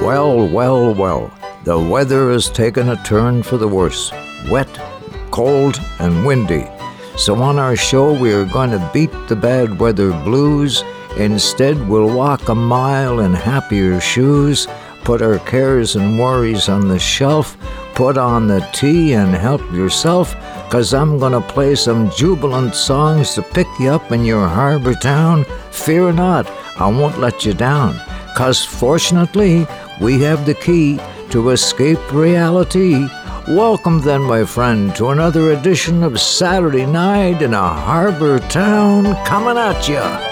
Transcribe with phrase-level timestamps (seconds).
[0.00, 1.32] Well, well, well.
[1.64, 4.12] The weather has taken a turn for the worse.
[4.50, 4.68] Wet,
[5.30, 6.66] cold, and windy.
[7.16, 10.82] So, on our show, we are going to beat the bad weather blues.
[11.16, 14.66] Instead, we'll walk a mile in happier shoes,
[15.04, 17.56] put our cares and worries on the shelf,
[17.94, 20.34] put on the tea and help yourself,
[20.70, 25.44] cause I'm gonna play some jubilant songs to pick you up in your harbor town.
[25.70, 26.46] Fear not,
[26.78, 28.00] I won't let you down,
[28.36, 29.66] cause fortunately,
[30.00, 30.98] we have the key
[31.30, 33.06] to escape reality.
[33.48, 39.58] Welcome, then, my friend, to another edition of Saturday Night in a Harbor Town coming
[39.58, 40.31] at you.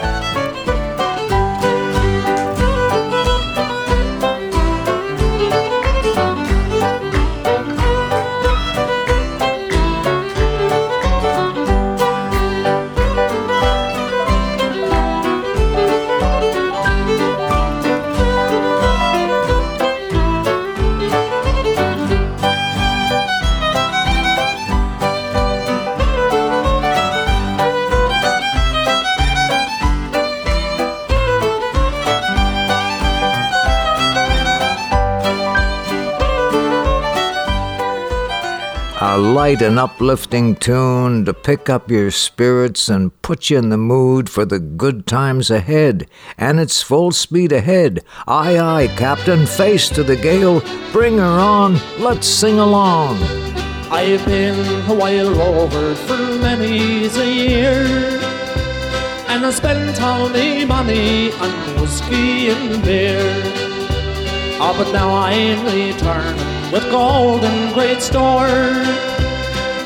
[39.51, 44.31] Light and uplifting tune to pick up your spirits and put you in the mood
[44.31, 46.09] for the good times ahead.
[46.39, 48.05] And it's full speed ahead.
[48.29, 50.61] Aye, aye, Captain, face to the gale.
[50.93, 53.17] Bring her on, let's sing along.
[53.91, 57.83] I've been a while over for many's a year.
[59.27, 63.19] And I spent all my money on whiskey and beer.
[64.63, 69.10] Oh, but now I'm returning with gold and great store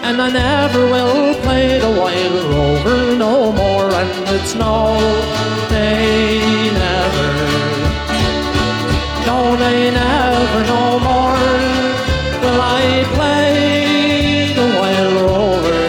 [0.06, 4.98] and I never will play the wild rover no more, and it's no,
[5.70, 7.30] they never,
[9.28, 11.40] no, they never no more
[12.42, 12.84] will I
[13.16, 15.82] play the wild rover,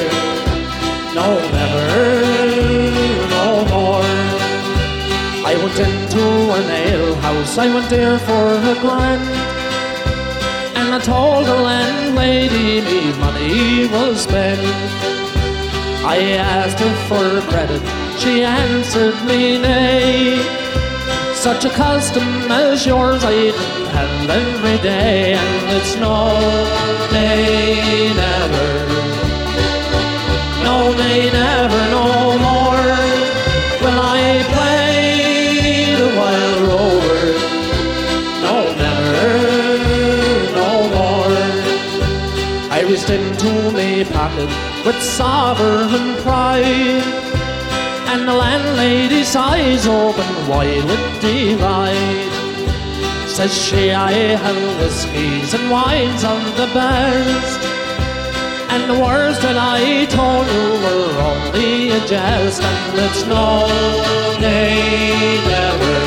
[1.20, 1.28] no,
[1.60, 2.08] never,
[3.36, 4.12] no more.
[5.52, 6.24] I went into
[6.58, 9.45] an ale house, I went there for a grand.
[10.96, 14.62] I told the landlady me money was spent.
[16.06, 17.82] I asked her for credit,
[18.18, 20.40] she answered me nay.
[21.34, 26.32] Such a custom as yours I didn't have every day, and it's no,
[27.12, 28.70] nay, never.
[30.64, 32.15] No, nay, never, no
[44.86, 47.04] with sovereign pride.
[48.12, 52.32] And the landlady's eyes open wide with delight.
[53.28, 54.12] Says she, I
[54.44, 57.60] have whiskies and wines of the best.
[58.76, 63.68] And the words that I told you were only a jest, and it's no,
[64.40, 65.98] they never,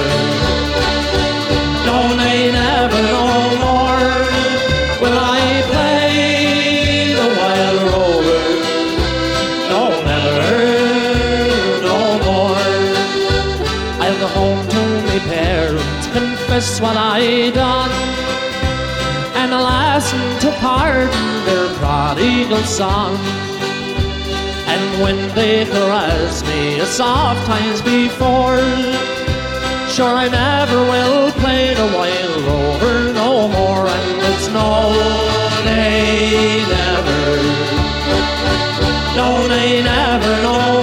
[1.88, 3.27] no, never,
[16.58, 17.90] confess what I done,
[19.36, 23.14] and ask them to pardon their prodigal son.
[24.66, 28.58] And when they caress me as soft times before,
[29.94, 34.90] sure I never will play the wild rover no more, and it's no,
[35.62, 37.22] they never,
[39.14, 40.77] no, they never no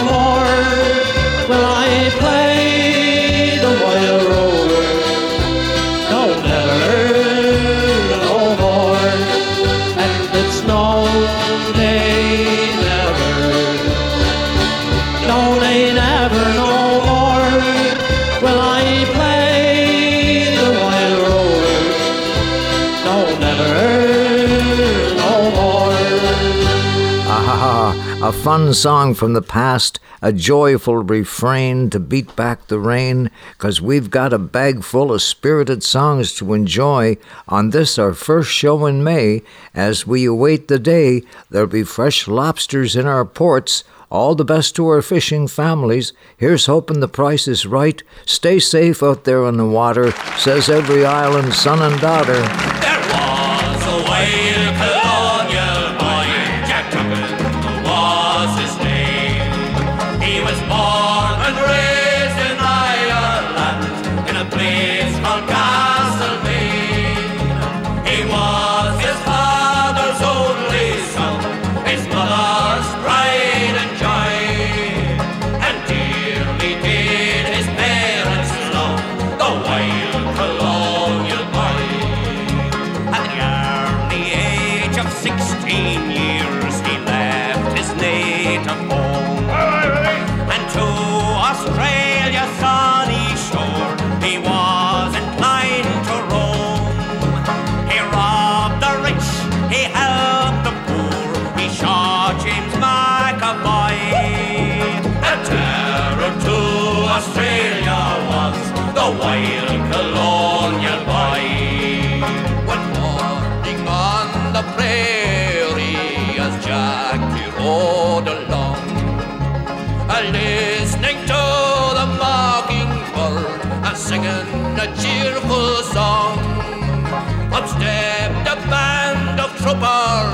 [28.26, 33.30] A fun song from the past, a joyful refrain to beat back the rain,
[33.60, 37.18] 'cause we've got a bag full of spirited songs to enjoy
[37.48, 39.44] on this our first show in May.
[39.76, 43.84] As we await the day, there'll be fresh lobsters in our ports.
[44.10, 46.12] All the best to our fishing families.
[46.36, 48.02] Here's hoping the price is right.
[48.26, 52.95] Stay safe out there on the water, says every island son and daughter.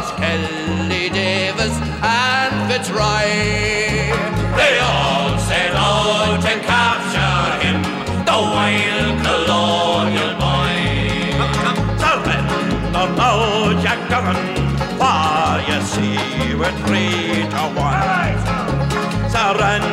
[0.02, 3.28] Troopers, Kelly Davis and Fitzroy.
[4.56, 7.82] They all set out to capture him,
[8.26, 10.76] the wild colonial boy.
[11.62, 12.48] Come, Surrender
[12.94, 14.40] now, Jack Durran,
[15.00, 18.38] for you see we're three to one.
[19.30, 19.91] Surrender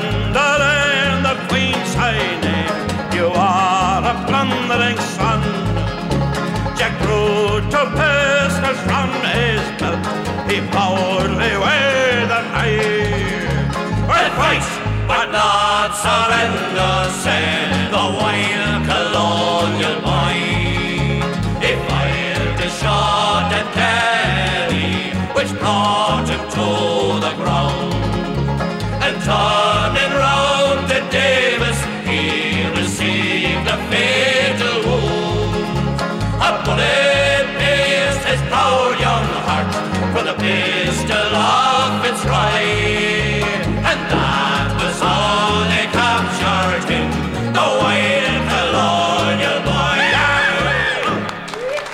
[10.49, 13.77] he proudly waved the knife.
[14.09, 14.67] We'll fight,
[15.07, 17.78] but not surrender, said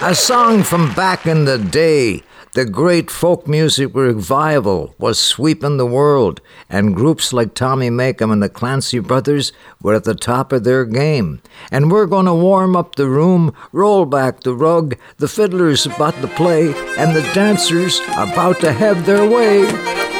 [0.06, 2.22] A song from back in the day.
[2.52, 8.42] The great folk music revival was sweeping the world, and groups like Tommy Makem and
[8.42, 11.40] the Clancy Brothers were at the top of their game.
[11.72, 16.20] And we're going to warm up the room, roll back the rug, the fiddlers about
[16.20, 20.13] to play, and the dancers about to have their way.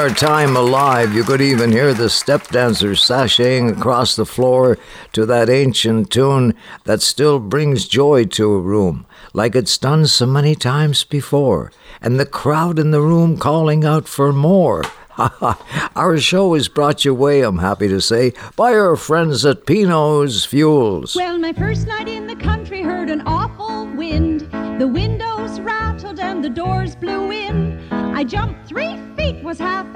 [0.00, 1.12] Our time alive.
[1.12, 4.78] You could even hear the step dancers sashaying across the floor
[5.12, 6.54] to that ancient tune
[6.84, 9.04] that still brings joy to a room,
[9.34, 14.08] like it's done so many times before, and the crowd in the room calling out
[14.08, 14.84] for more.
[15.94, 20.46] our show is brought your way, I'm happy to say, by our friends at Pino's
[20.46, 21.14] Fuels.
[21.14, 24.48] Well, my first night in the country heard an awful wind.
[24.80, 27.78] The windows rattled and the doors blew in.
[27.92, 29.89] I jumped three feet, was half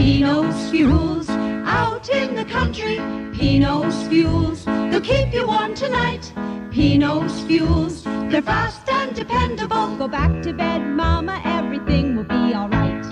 [0.00, 2.96] Pino's Fuels, out in the country.
[3.34, 6.32] Pino's Fuels, they'll keep you warm tonight.
[6.70, 9.94] Pino's Fuels, they're fast and dependable.
[9.96, 13.02] Go back to bed, Mama, everything will be alright.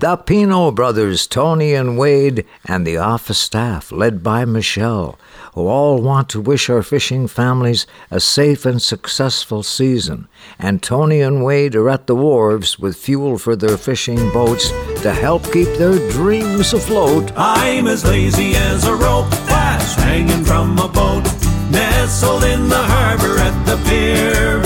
[0.00, 5.20] The Pino brothers, Tony and Wade, and the office staff, led by Michelle,
[5.58, 10.28] who all want to wish our fishing families a safe and successful season.
[10.56, 14.70] And Tony and Wade are at the wharves with fuel for their fishing boats
[15.02, 17.32] to help keep their dreams afloat.
[17.36, 21.24] I'm as lazy as a rope that's hanging from a boat,
[21.72, 24.62] nestled in the harbor at the pier.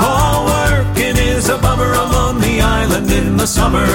[0.00, 1.92] All working is a bummer.
[2.26, 3.86] On the island in the summer,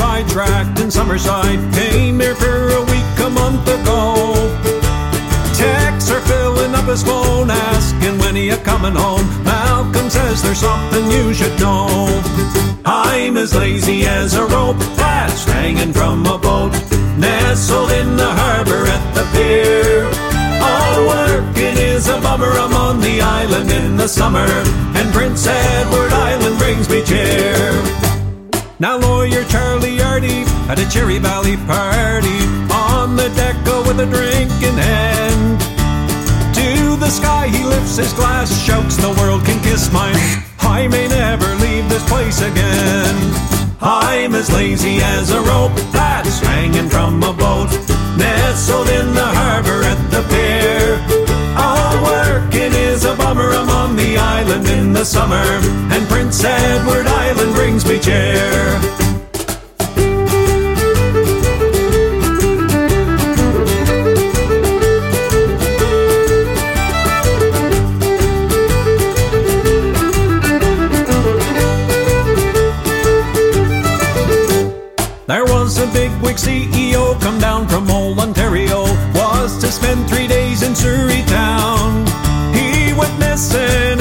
[0.00, 1.60] sidetracked in Summerside.
[1.74, 4.02] Came here for a week a month ago.
[5.54, 9.26] Texts are filling up his phone, asking when he a coming home.
[9.44, 11.86] Malcolm says there's something you should know.
[12.86, 16.72] I'm as lazy as a rope that's hanging from a boat,
[17.18, 20.08] nestled in the harbor at the pier.
[20.70, 22.52] All working is a bummer.
[22.64, 24.48] I'm on the island in the summer,
[24.98, 28.09] and Prince Edward Island brings me cheer.
[28.80, 32.40] Now lawyer Charlie Yardy at a Cherry Valley party
[32.72, 33.54] on the deck
[33.86, 35.60] with a drink in hand.
[36.54, 40.16] To the sky he lifts his glass, shouts, "The world can kiss mine.
[40.60, 43.14] I may never leave this place again."
[43.82, 47.68] I'm as lazy as a rope that's hanging from a boat,
[48.16, 50.59] nestled in the harbor at the pier.
[54.50, 58.80] Island in the summer, and Prince Edward Island brings me cheer.
[75.26, 78.82] There was a big wig CEO come down from old Ontario,
[79.14, 82.04] was to spend three days in Souris town.
[82.52, 83.99] He went missing in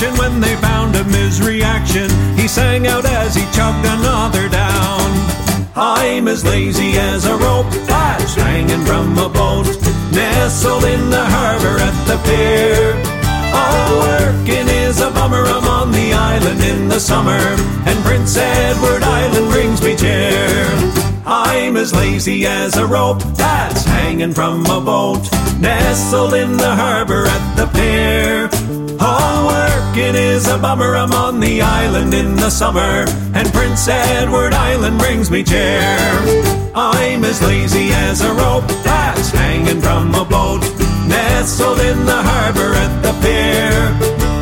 [0.00, 2.08] action when they found him his reaction.
[2.36, 5.10] He sang out as he chugged another down.
[5.76, 9.66] I'm as lazy as a rope that's hanging from a boat,
[10.12, 12.96] nestled in the harbor at the pier.
[13.52, 15.44] All working is a bummer.
[15.44, 17.40] I'm on the island in the summer,
[17.86, 20.66] and Prince Edward Island brings me cheer.
[21.26, 25.28] I'm as lazy as a rope that's hanging from a boat,
[25.60, 28.59] nestled in the harbor at the pier.
[30.00, 30.96] Working is a bummer.
[30.96, 33.04] I'm on the island in the summer,
[33.34, 35.82] and Prince Edward Island brings me cheer.
[36.74, 40.62] I'm as lazy as a rope that's hanging from a boat,
[41.06, 43.76] nestled in the harbor at the pier.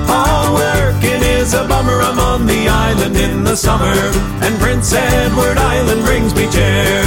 [0.09, 2.03] All working is a bummer.
[2.03, 3.99] I'm on the island in the summer,
[4.45, 7.03] and Prince Edward Island brings me cheer.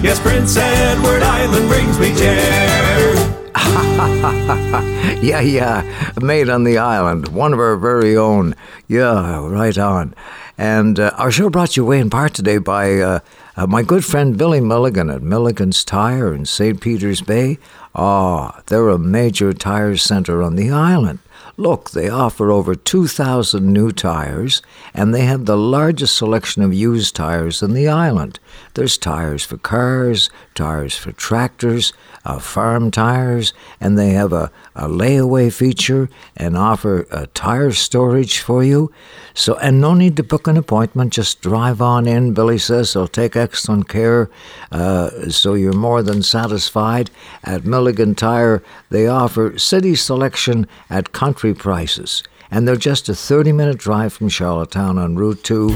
[0.00, 3.45] Yes, Prince Edward Island brings me cheer.
[5.22, 8.54] Yeah, yeah, made on the island, one of our very own.
[8.86, 10.14] Yeah, right on.
[10.58, 13.20] And uh, our show brought you away in part today by uh,
[13.56, 16.80] uh, my good friend Billy Milligan at Milligan's Tire in St.
[16.80, 17.58] Peter's Bay.
[17.94, 21.18] Ah, they're a major tire center on the island.
[21.58, 24.60] Look, they offer over 2,000 new tires,
[24.92, 28.38] and they have the largest selection of used tires in the island.
[28.74, 31.94] There's tires for cars, tires for tractors,
[32.38, 38.64] farm tires, and they have a, a layaway feature and offer uh, tire storage for
[38.64, 38.92] you.
[39.34, 42.34] So, and no need to book an appointment, just drive on in.
[42.34, 44.30] Billy says they'll take excellent care,
[44.72, 47.10] uh, so you're more than satisfied.
[47.44, 52.22] At Milligan Tire, they offer city selection at country prices.
[52.50, 55.68] And they're just a 30 minute drive from Charlottetown on Route 2.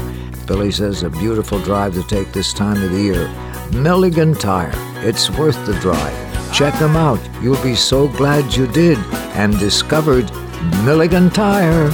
[0.47, 3.27] Billy says a beautiful drive to take this time of the year.
[3.71, 4.71] Milligan Tire,
[5.05, 6.30] it's worth the drive.
[6.53, 7.19] Check them out.
[7.41, 8.97] You'll be so glad you did
[9.35, 10.29] and discovered
[10.85, 11.89] Milligan Tire.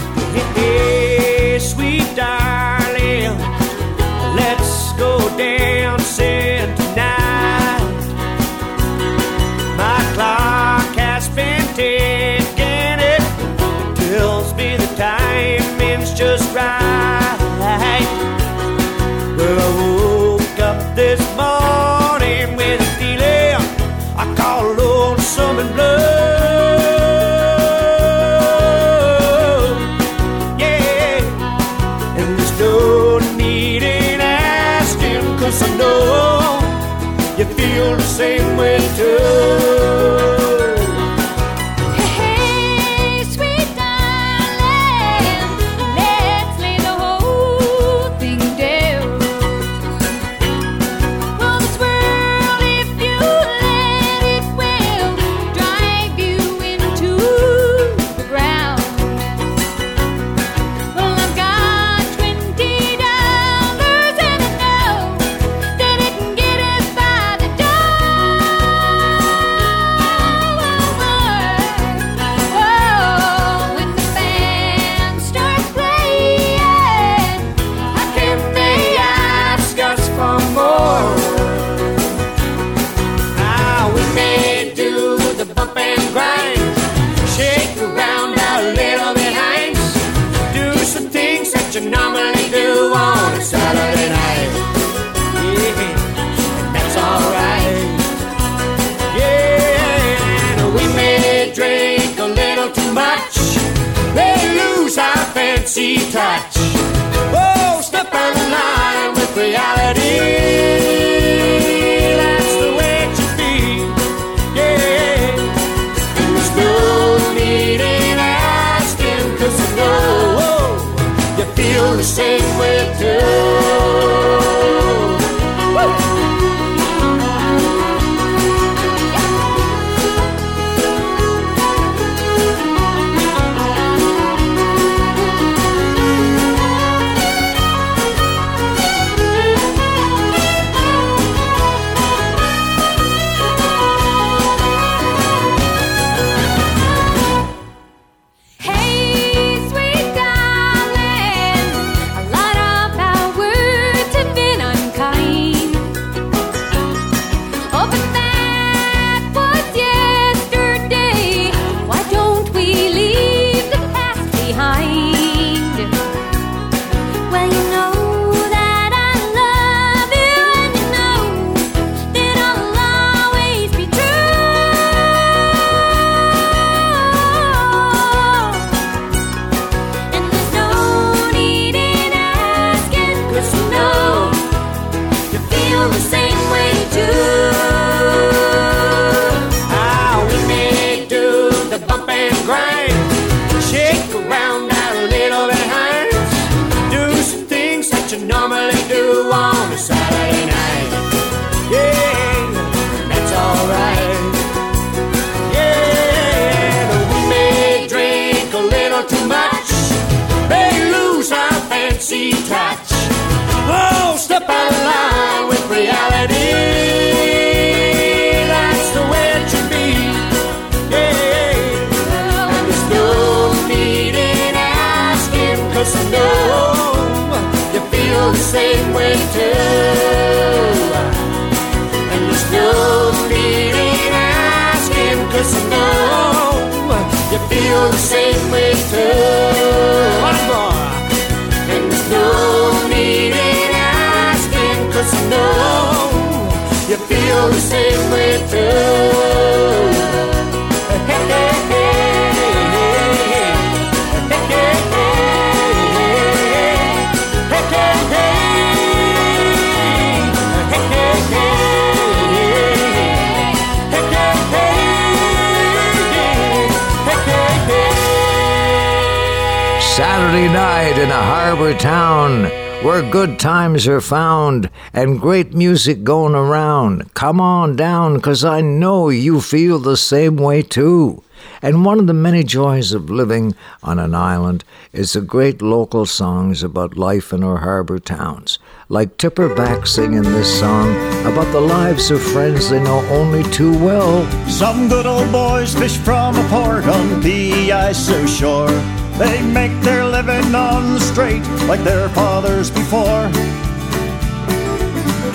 [269.97, 272.43] Saturday night in a harbor town
[272.85, 277.11] where good times are found and great music going around.
[277.15, 281.23] Come on down, cause I know you feel the same way too.
[281.63, 286.05] And one of the many joys of living on an island is the great local
[286.05, 290.91] songs about life in our harbor towns, like Tipper Back singing this song
[291.25, 294.29] about the lives of friends they know only too well.
[294.47, 299.06] Some good old boys fish from a port on the ice so shore.
[299.17, 303.31] They make their living on the straight like their fathers before.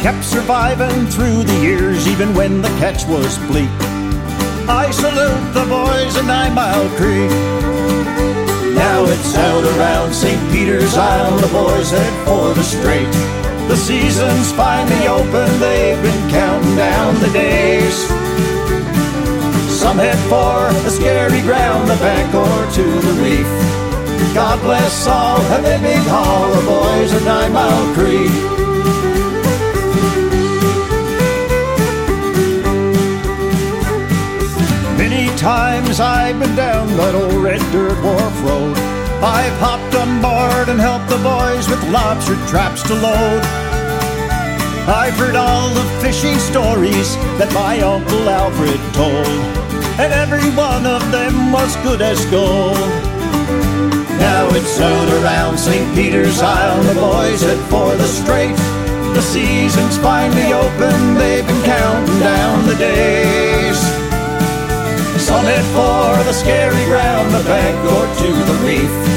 [0.00, 3.68] Kept surviving through the years, even when the catch was bleak.
[4.68, 7.30] I salute the boys in Nine Mile Creek.
[8.76, 10.40] Now it's out around St.
[10.52, 13.10] Peter's Isle, the boys head for the strait.
[13.66, 18.11] The season's finally open, they've been counting down the days.
[19.92, 23.44] Some head for a scary ground, the bank or to the reef.
[24.32, 28.32] God bless all, the they meet all boys at Nine Mile Creek.
[34.96, 38.78] Many times I've been down that old red dirt wharf road.
[39.22, 43.42] I've hopped on board and helped the boys with lobster traps to load.
[44.88, 49.61] I've heard all the fishing stories that my Uncle Alfred told
[49.98, 52.76] and every one of them was good as gold.
[54.18, 55.94] Now it's out around St.
[55.94, 58.56] Peter's Isle, the boys head for the strait.
[59.14, 63.78] The season's finally open, they've been counting down the days.
[65.20, 69.12] Some head for the scary ground, the bank or to the reef.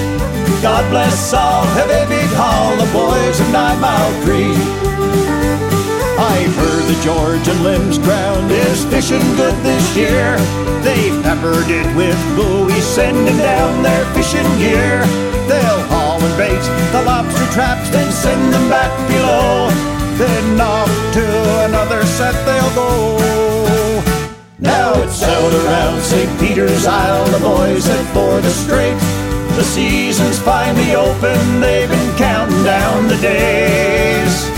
[0.61, 4.84] God bless all heavy big haul, the boys of Nine Mile Creek.
[6.17, 10.37] I've heard the George and Limbs ground is fishing good this year.
[10.79, 15.03] They've peppered it with buoys, sending down their fishing gear.
[15.51, 16.63] They'll haul and bait
[16.95, 19.67] the lobster traps, then send them back below.
[20.15, 23.19] Then off to another set they'll go.
[24.57, 26.39] Now it's out around St.
[26.39, 28.97] Peter's Isle, the boys head for the strait.
[29.57, 34.54] The season's finally open, they've been counting down the days.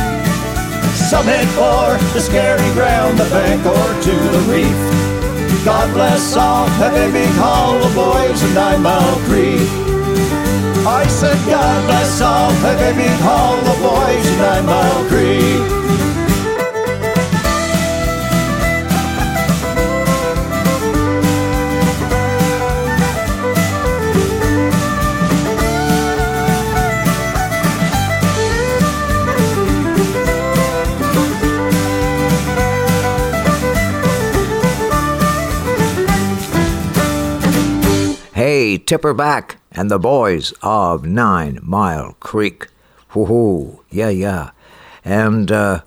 [1.08, 5.64] Some head for the scary ground, the bank or to the reef.
[5.64, 9.70] God bless all heavy big haul of boys of Nine Mile Creek.
[10.86, 15.77] I said, God bless all heavy big haul of boys of Nine Mile Creek.
[38.78, 42.68] Hey, Tipperback and the boys of Nine Mile Creek.
[43.08, 44.52] Hoo hoo, yeah, yeah.
[45.04, 45.82] And uh,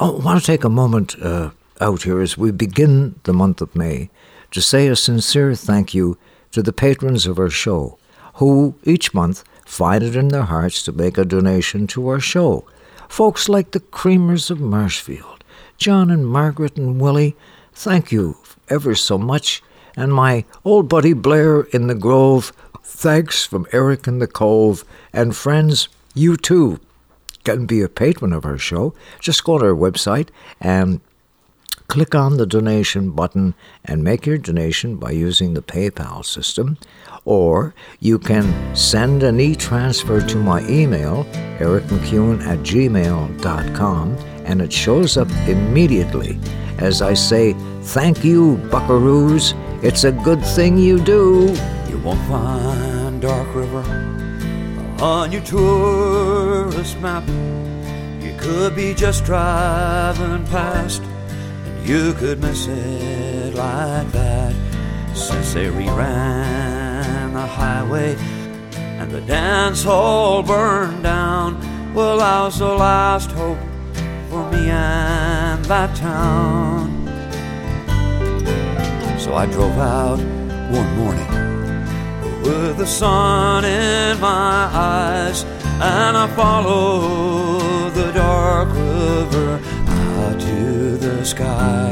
[0.00, 3.60] oh, I want to take a moment uh, out here as we begin the month
[3.60, 4.08] of May
[4.52, 6.16] to say a sincere thank you
[6.52, 7.98] to the patrons of our show,
[8.36, 12.64] who each month find it in their hearts to make a donation to our show.
[13.10, 15.44] Folks like the Creamers of Marshfield,
[15.76, 17.36] John and Margaret and Willie,
[17.74, 18.38] thank you
[18.70, 19.62] ever so much.
[19.96, 24.84] And my old buddy Blair in the Grove, thanks from Eric in the Cove.
[25.12, 26.80] And friends, you too
[27.44, 28.94] can be a patron of our show.
[29.20, 30.28] Just go to our website
[30.60, 31.00] and
[31.88, 33.54] click on the donation button
[33.84, 36.76] and make your donation by using the PayPal system.
[37.24, 41.24] Or you can send an e transfer to my email,
[41.58, 46.38] ericmcune at gmail.com, and it shows up immediately
[46.78, 49.54] as I say, Thank you, buckaroos.
[49.88, 51.54] It's a good thing you do.
[51.88, 53.84] You won't find Dark River
[55.00, 57.22] on your tourist map.
[58.20, 64.56] You could be just driving past, and you could miss it like that.
[65.14, 68.16] Since they reran the highway
[68.98, 71.60] and the dance hall burned down,
[71.94, 73.58] well, I was the last hope
[74.30, 77.05] for me and that town.
[79.26, 80.20] So I drove out
[80.70, 81.26] one morning.
[82.44, 85.42] With the sun in my eyes,
[85.82, 91.90] and I followed the dark river out to the sky,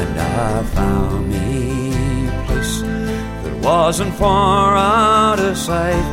[0.00, 1.94] and I found me
[2.26, 6.04] a place that wasn't far out of sight,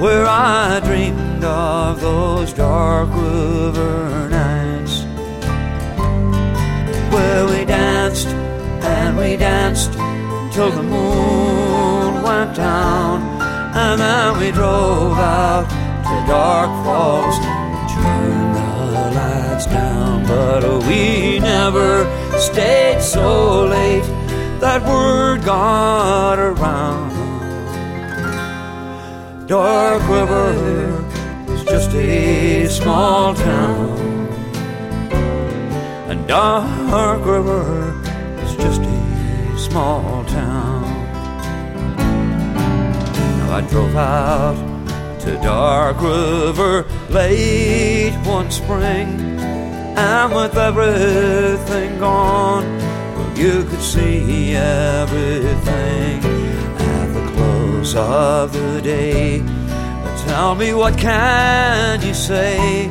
[0.00, 5.02] where I dreamed of those dark river nights,
[7.12, 7.91] where we danced
[9.12, 9.92] and we danced
[10.54, 13.20] till the moon went down,
[13.76, 15.68] and then we drove out
[16.08, 17.36] to Dark Falls
[17.92, 20.26] turned the lights down.
[20.26, 22.06] But we never
[22.38, 24.04] stayed so late
[24.60, 27.12] that word got around.
[29.46, 31.04] Dark River
[31.48, 33.98] is just a small town,
[36.08, 37.91] and Dark River
[38.62, 40.82] just a small town.
[43.38, 44.56] Now I drove out
[45.22, 49.08] to Dark River late one spring,
[49.96, 52.64] and with everything gone,
[53.16, 56.22] well, you could see everything
[56.94, 59.42] at the close of the day.
[60.26, 62.88] Tell me what can you say,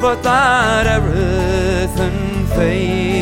[0.00, 3.13] but that everything fades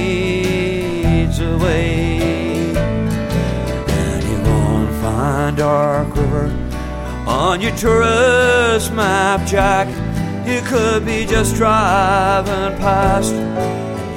[5.57, 6.47] Dark River
[7.27, 9.89] on your tourist map, Jack.
[10.47, 13.33] You could be just driving past,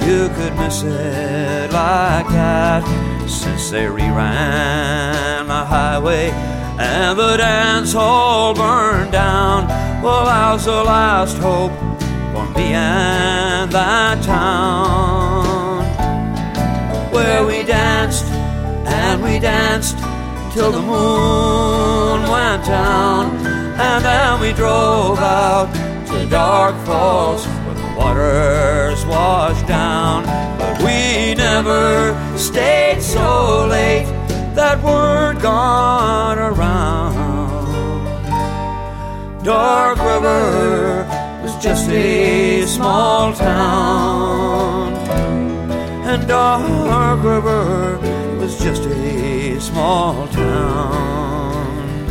[0.06, 2.82] you could miss it like that.
[3.28, 6.30] Since they reran the highway
[6.78, 9.68] and the dance hall burned down,
[10.02, 11.72] well, how's the last hope
[12.32, 15.84] for me and that town
[17.12, 18.24] where we danced
[18.86, 19.96] and we danced
[20.56, 23.26] till the moon went down,
[23.78, 25.68] and then we drove out
[26.06, 30.24] to Dark Falls where the waters washed down.
[30.58, 34.06] But we never stayed so late
[34.54, 37.14] that word got around.
[39.44, 41.06] Dark River
[41.42, 44.94] was just a small town,
[46.08, 47.98] and Dark River
[48.40, 49.35] was just a
[49.66, 52.06] small town.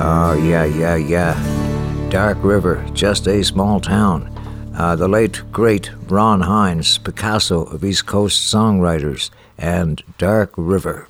[0.00, 2.08] Oh, yeah, yeah, yeah.
[2.08, 4.32] Dark River, just a small town.
[4.76, 11.08] Uh, the late, great Ron Hynes, Picasso of East Coast songwriters, and Dark River.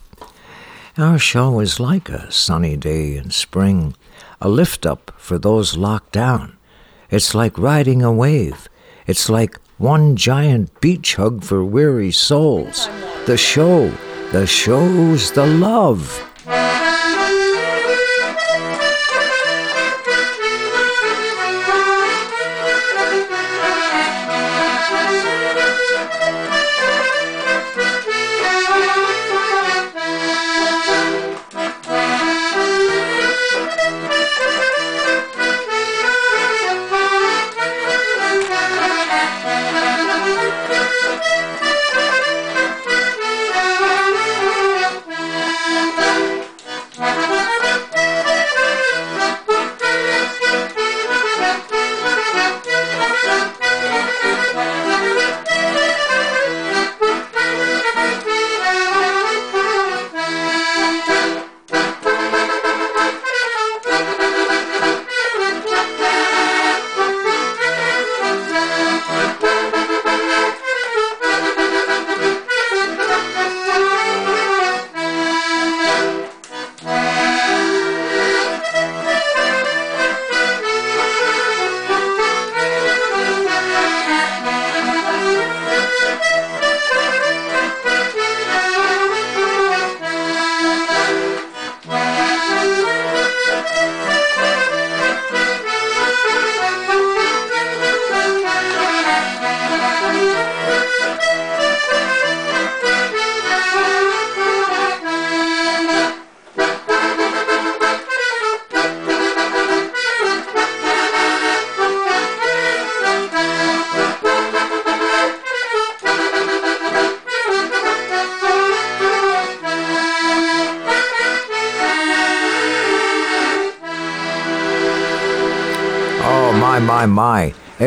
[0.96, 3.94] Our show is like a sunny day in spring,
[4.40, 6.56] a lift up for those locked down.
[7.10, 8.68] It's like riding a wave.
[9.06, 12.88] It's like one giant beach hug for weary souls.
[13.26, 13.92] The show,
[14.32, 16.27] the show's the love.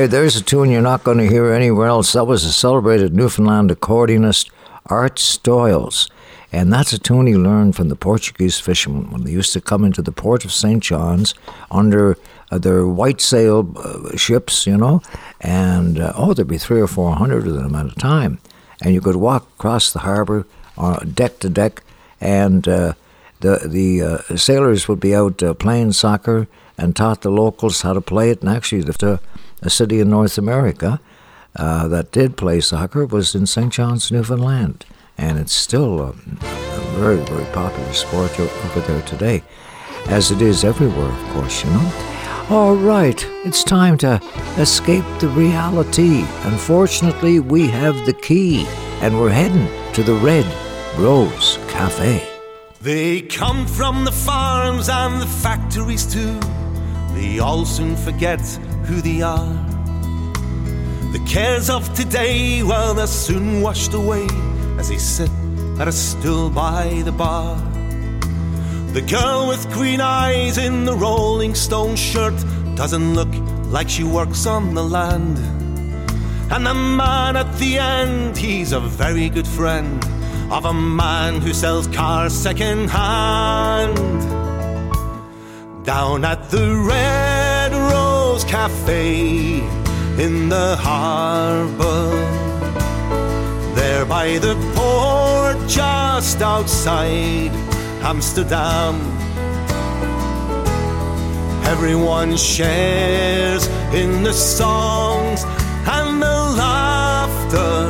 [0.01, 2.13] Hey, there's a tune you're not going to hear anywhere else.
[2.13, 4.49] That was a celebrated Newfoundland accordionist,
[4.87, 6.09] Art Stoyles.
[6.51, 9.85] And that's a tune he learned from the Portuguese fishermen when they used to come
[9.85, 10.81] into the port of St.
[10.81, 11.35] John's
[11.69, 12.17] under
[12.49, 15.03] uh, their white sail uh, ships, you know.
[15.39, 18.39] And, uh, oh, there'd be three or four hundred of them at a time.
[18.81, 20.47] And you could walk across the harbor,
[21.13, 21.83] deck to deck,
[22.19, 22.93] and uh,
[23.41, 27.93] the the uh, sailors would be out uh, playing soccer and taught the locals how
[27.93, 28.41] to play it.
[28.41, 29.19] And actually, the
[29.61, 30.99] a city in North America
[31.55, 33.71] uh, that did play soccer was in St.
[33.71, 34.85] John's, Newfoundland,
[35.17, 39.43] and it's still a, a very very popular sport over there today,
[40.07, 41.63] as it is everywhere, of course.
[41.63, 42.07] You know.
[42.49, 44.21] All right, it's time to
[44.57, 46.25] escape the reality.
[46.43, 48.65] Unfortunately, we have the key,
[49.01, 50.45] and we're heading to the Red
[50.97, 52.27] Rose Cafe.
[52.81, 56.39] They come from the farms and the factories too.
[57.13, 58.41] They all soon forget
[58.85, 59.53] who they are.
[61.11, 64.27] The cares of today, well, they're soon washed away
[64.77, 65.29] as they sit
[65.79, 67.55] at a stool by the bar.
[68.93, 72.35] The girl with green eyes in the Rolling Stone shirt
[72.75, 73.33] doesn't look
[73.67, 75.37] like she works on the land.
[76.51, 80.03] And the man at the end, he's a very good friend
[80.51, 83.95] of a man who sells cars second hand.
[85.85, 87.30] Down at the Red
[88.81, 89.59] Cafe
[90.17, 92.09] in the harbor,
[93.75, 97.51] there by the port just outside
[98.01, 98.95] Amsterdam.
[101.65, 105.43] Everyone shares in the songs
[105.85, 107.85] and the laughter.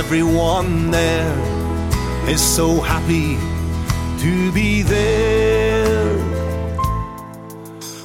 [0.00, 1.34] Everyone there
[2.28, 3.38] is so happy
[4.22, 5.73] to be there.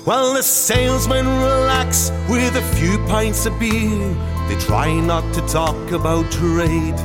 [0.10, 4.12] While the salesmen relax with a few pints of beer,
[4.48, 6.98] they try not to talk about trade.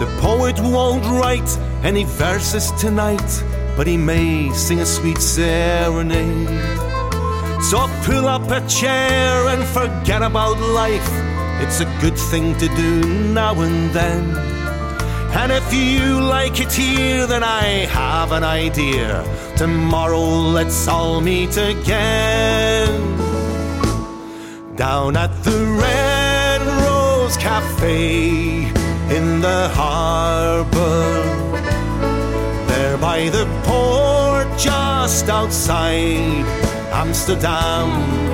[0.00, 1.48] The poet won't write
[1.84, 3.44] any verses tonight,
[3.76, 6.48] but he may sing a sweet serenade.
[7.62, 11.08] So pull up a chair and forget about life.
[11.62, 14.59] It's a good thing to do now and then.
[15.32, 19.24] And if you like it here, then I have an idea.
[19.56, 20.24] Tomorrow
[20.56, 22.90] let's all meet again.
[24.76, 28.64] Down at the Red Rose Cafe
[29.16, 31.22] in the harbor.
[32.68, 36.44] There by the port just outside
[36.92, 38.29] Amsterdam.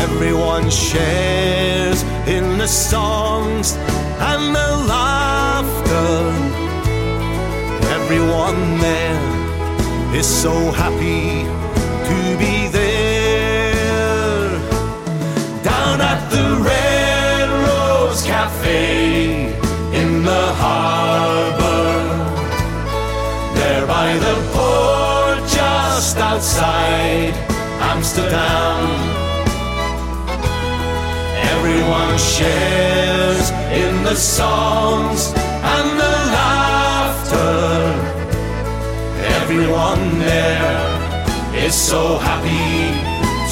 [0.00, 3.76] Everyone shares in the songs
[4.18, 6.16] and the laughter.
[7.98, 11.44] Everyone there is so happy
[12.08, 14.48] to be there.
[15.62, 19.52] Down at the Red Rose Cafe
[20.00, 21.92] in the harbor.
[23.54, 27.34] There by the port just outside
[27.92, 29.19] Amsterdam.
[31.62, 37.92] Everyone shares in the songs and the laughter.
[39.42, 42.96] Everyone there is so happy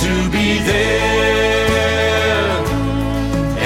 [0.01, 2.49] to be there.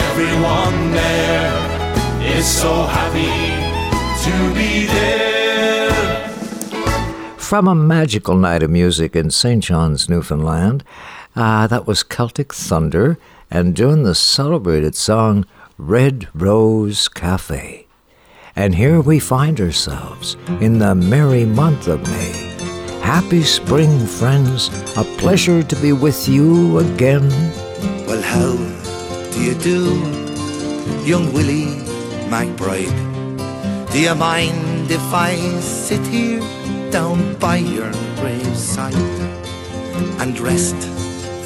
[0.06, 3.38] Everyone there is so happy
[4.24, 6.28] to be there.
[7.38, 9.62] From a magical night of music in St.
[9.62, 10.82] John's, Newfoundland,
[11.36, 13.18] uh, that was Celtic Thunder
[13.52, 15.44] and doing the celebrated song
[15.76, 17.86] Red Rose Cafe.
[18.56, 22.32] And here we find ourselves in the merry month of May.
[23.02, 24.68] Happy spring, friends.
[24.96, 27.28] A pleasure to be with you again.
[28.06, 28.56] Well, how
[29.32, 30.00] do you do,
[31.04, 31.76] young Willie
[32.32, 33.00] McBride?
[33.92, 36.40] Do you mind if I sit here
[36.90, 38.94] down by your graveside
[40.22, 40.76] and rest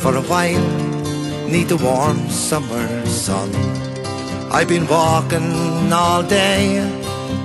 [0.01, 1.06] for a while?
[1.49, 3.55] Need the warm summer sun.
[4.51, 6.79] I've been walking all day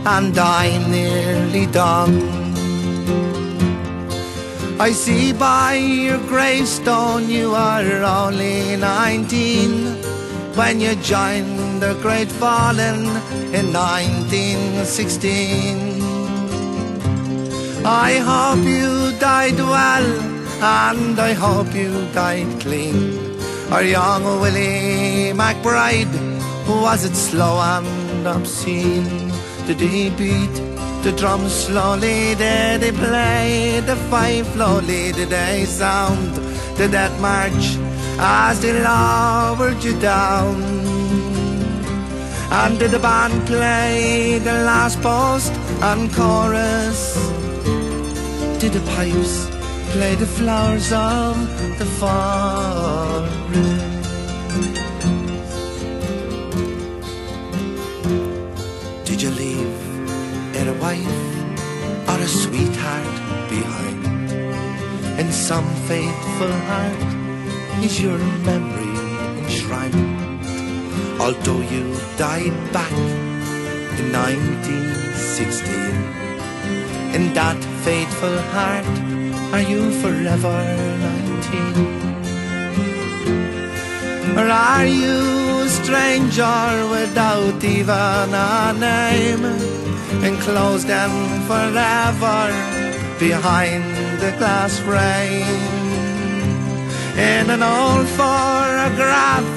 [0.06, 2.40] and I'm nearly done.
[4.80, 9.98] I see by your gravestone you are only 19
[10.56, 13.06] when you joined the Great Fallen
[13.54, 16.02] in 1916.
[17.86, 20.06] I hope you died well
[20.64, 23.30] and I hope you died clean.
[23.72, 26.11] Our young Willie McBride,
[26.67, 29.32] was it slow and obscene?
[29.65, 30.53] Did he beat
[31.03, 32.36] the drum slowly?
[32.36, 35.13] Did he play the fife slowly?
[35.13, 36.36] Did they sound
[36.76, 37.78] the death march
[38.19, 40.61] as they lowered you down?
[42.51, 47.15] And did the band play the last post and chorus?
[48.59, 49.51] Did the pipes
[49.92, 51.36] play the flowers of
[51.78, 53.30] the forest?
[59.04, 59.76] Did you leave
[60.72, 61.22] a wife
[62.10, 63.16] or a sweetheart
[63.50, 64.06] behind?
[65.20, 67.02] In some faithful heart
[67.84, 68.20] is your
[68.50, 68.96] memory
[69.44, 70.42] enshrined.
[71.20, 71.84] Although you
[72.18, 72.96] died back
[74.00, 75.66] in 1916,
[77.16, 79.20] in that faithful heart
[79.54, 80.58] are you forever
[81.43, 81.91] 19?
[84.38, 85.20] Or are you
[85.60, 89.43] a stranger without even a name?
[90.24, 92.52] Enclosed and forever
[93.20, 93.84] behind
[94.20, 95.45] the glass frame
[97.18, 99.47] In an old photograph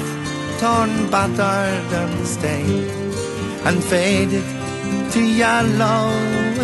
[0.61, 3.15] torn, battered and stained
[3.65, 4.45] And faded
[5.13, 6.11] to yellow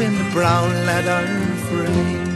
[0.04, 1.26] in the brown leather
[1.68, 2.29] frame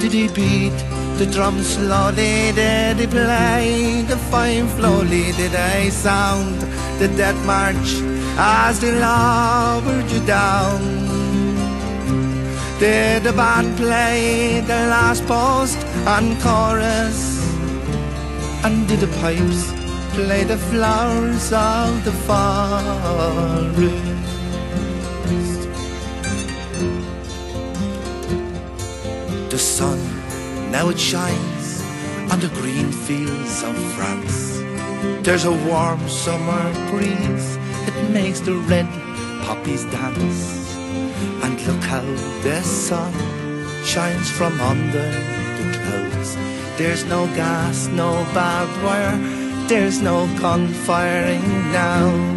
[0.00, 0.76] Did he beat
[1.18, 2.52] the drum slowly?
[2.52, 5.32] Did he play the fife slowly?
[5.32, 6.60] Did they sound
[6.98, 8.02] the death march
[8.36, 10.82] as they lowered you down?
[12.78, 17.40] Did the band play the last post and chorus?
[18.64, 19.72] And did the pipes
[20.14, 24.13] play the flowers of the forest?
[29.54, 30.00] The sun,
[30.72, 31.80] now it shines
[32.32, 34.58] on the green fields of France.
[35.22, 38.88] There's a warm summer breeze, it makes the red
[39.44, 40.74] poppies dance.
[41.44, 42.02] And look how
[42.42, 43.14] the sun
[43.84, 45.12] shines from under
[45.58, 46.34] the clouds.
[46.76, 49.16] There's no gas, no barbed wire,
[49.68, 52.33] there's no gun firing now.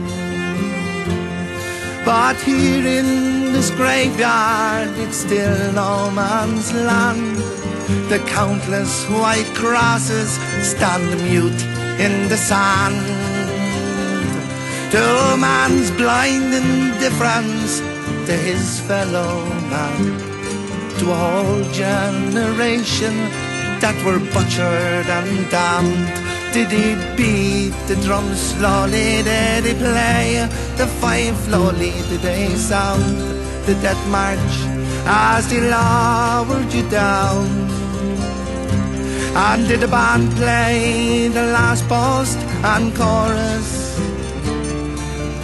[2.07, 7.35] But here in this graveyard, it's still no man's land.
[8.07, 10.29] The countless white crosses
[10.63, 11.61] stand mute
[11.99, 12.95] in the sand.
[14.93, 17.81] To man's blind indifference
[18.27, 19.99] to his fellow man.
[20.99, 23.15] To a whole generation
[23.83, 26.26] that were butchered and damned.
[26.53, 29.23] Did he beat the drum slowly?
[29.23, 31.91] Did he play the fife slowly?
[32.09, 33.19] Did they sound
[33.65, 34.55] the death march
[35.05, 37.47] as they lowered you down?
[39.35, 43.95] And did the band play the last post and chorus?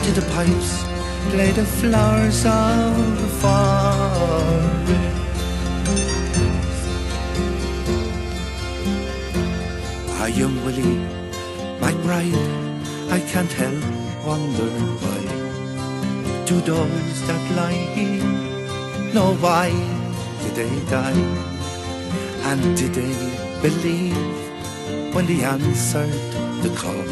[0.03, 0.83] Did the pipes
[1.29, 5.12] play the flowers of the forest?
[10.23, 11.03] Ah, young Willie,
[11.81, 12.43] my bride,
[13.11, 13.83] I can't help
[14.25, 14.71] wonder
[15.03, 15.21] why.
[16.45, 18.23] Two doors that lie here,
[19.13, 19.67] know why
[20.41, 21.23] did they die?
[22.49, 23.15] And did they
[23.61, 26.15] believe when they answered
[26.63, 27.03] the call?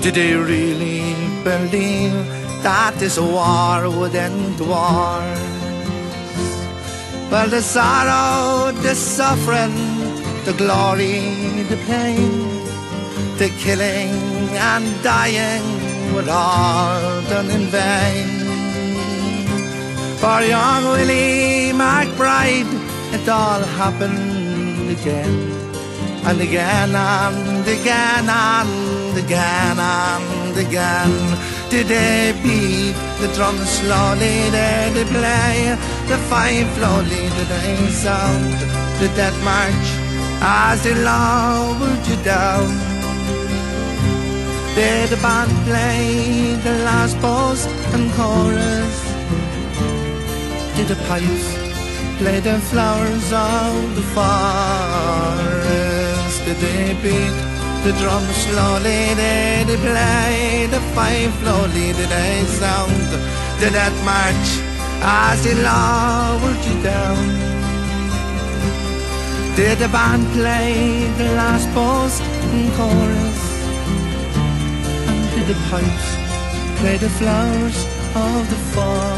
[0.00, 1.12] Did they really
[1.44, 2.16] believe
[2.64, 5.40] that this war would end wars?
[7.30, 10.05] Well, the sorrow, the suffering,
[10.46, 11.18] the glory,
[11.64, 12.30] the pain,
[13.36, 14.14] the killing
[14.54, 15.66] and dying
[16.14, 18.30] were all done in vain.
[20.20, 22.72] For young Willie McBride,
[23.12, 25.34] it all happened again,
[26.28, 31.14] and again, and again, and again, and again.
[31.70, 34.36] Did they beat the drum slowly?
[34.54, 35.76] Did they play
[36.06, 37.22] the fife slowly?
[37.36, 38.52] Did they sound
[39.00, 40.05] the death march
[40.40, 42.68] as they lowered you down?
[44.74, 48.96] Did the band play the last post and chorus?
[50.76, 51.48] Did the pipes
[52.18, 54.36] play the flowers of the forest?
[56.44, 57.36] Did they beat
[57.84, 59.14] the drum slowly?
[59.14, 61.92] Did they play the fife slowly?
[61.92, 63.08] Did they sound
[63.60, 64.48] the death march
[65.00, 67.55] as they lowered you down?
[69.56, 73.40] Did the band play the last post and chorus?
[75.08, 76.16] And did the pipes
[76.78, 79.16] play the flowers of the fall?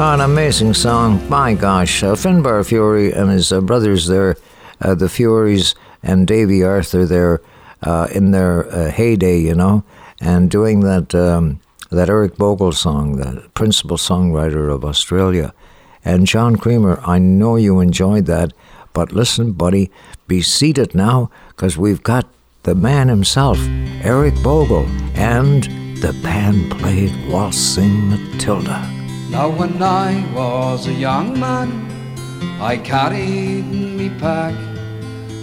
[0.00, 1.28] Oh, an amazing song.
[1.28, 2.02] My gosh.
[2.02, 4.36] Uh, Finbar Furey and his uh, brothers there,
[4.80, 7.40] uh, the Fureys and Davy Arthur there
[7.84, 9.84] uh, in their uh, heyday, you know,
[10.20, 11.60] and doing that, um,
[11.90, 15.54] that Eric Bogle song, the principal songwriter of Australia.
[16.04, 18.52] And John Creamer, I know you enjoyed that,
[18.92, 19.90] but listen, buddy,
[20.26, 22.26] be seated now because we've got
[22.64, 23.58] the man himself,
[24.02, 25.64] Eric Bogle, and
[26.02, 28.86] the band played Waltzing Matilda.
[29.30, 31.86] Now when I was a young man,
[32.60, 34.54] I carried me pack,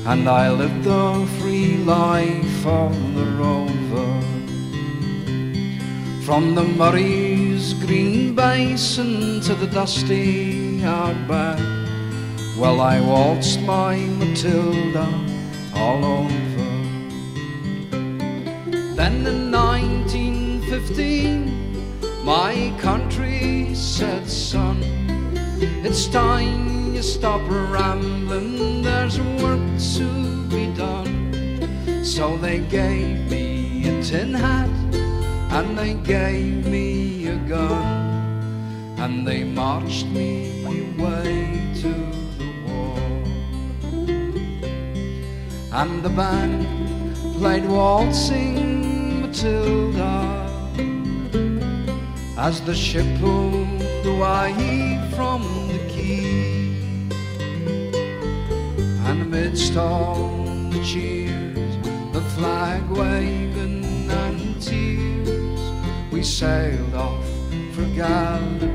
[0.05, 4.44] and I lived a free life on the rover.
[6.25, 11.59] From the Murray's green basin to the dusty outback,
[12.57, 15.07] well I waltzed my Matilda
[15.75, 16.65] all over.
[18.95, 24.81] Then in 1915, my country said, son,
[25.85, 29.61] it's time you stop rambling, there's work
[29.93, 30.07] to
[30.47, 32.03] be done.
[32.03, 34.71] So they gave me a tin hat
[35.57, 37.85] and they gave me a gun
[38.97, 41.93] and they marched me away to
[42.39, 42.99] the war.
[45.71, 50.15] And the band played waltzing Matilda
[52.37, 54.51] as the ship pulled away
[55.15, 56.75] from the quay.
[59.07, 61.77] And amidst all the cheers,
[62.11, 64.94] the flag waving and tears,
[66.15, 67.25] we sailed off
[67.73, 68.71] for Gallipoli.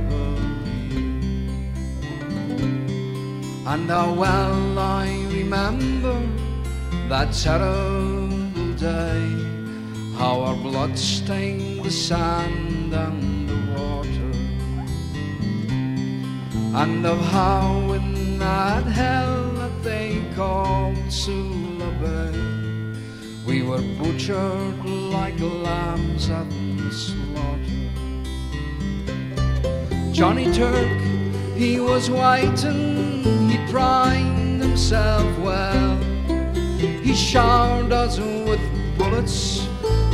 [3.67, 6.21] And how well I remember
[7.09, 9.23] that terrible day,
[10.19, 14.33] how our blood stained the sand and the water.
[16.83, 22.51] and of how in that hell that they called Suvla Bay
[23.51, 26.47] we were butchered like lambs at
[26.93, 27.81] slaughter.
[30.13, 31.01] Johnny Turk,
[31.57, 35.97] he was white and he primed himself well.
[36.79, 38.61] He showered us with
[38.99, 39.67] bullets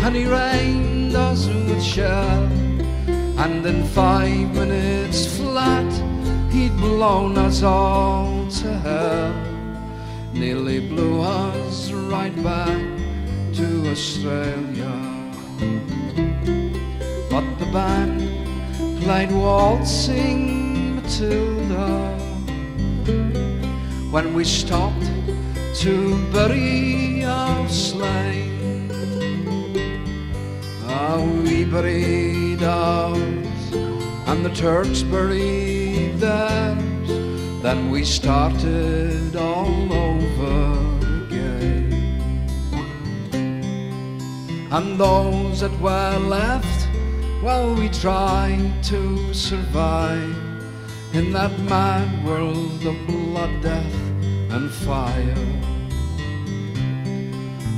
[0.05, 2.45] and he rained us with shell.
[3.39, 5.91] And in five minutes flat,
[6.53, 9.35] he'd blown us all to hell.
[10.33, 12.83] Nearly blew us right back
[13.55, 15.17] to Australia.
[17.77, 18.23] Band
[19.03, 22.17] played waltzing Matilda
[24.11, 25.11] when we stopped
[25.83, 28.89] to bury our slain.
[30.87, 33.75] Ah, we buried ours,
[34.31, 37.09] and the Turks buried theirs.
[37.63, 40.57] Then we started all over
[41.27, 41.93] again.
[44.71, 46.76] And those that were left,
[47.47, 50.37] well, we tried to survive
[51.13, 53.95] in that mad world of blood, death,
[54.51, 55.47] and fire.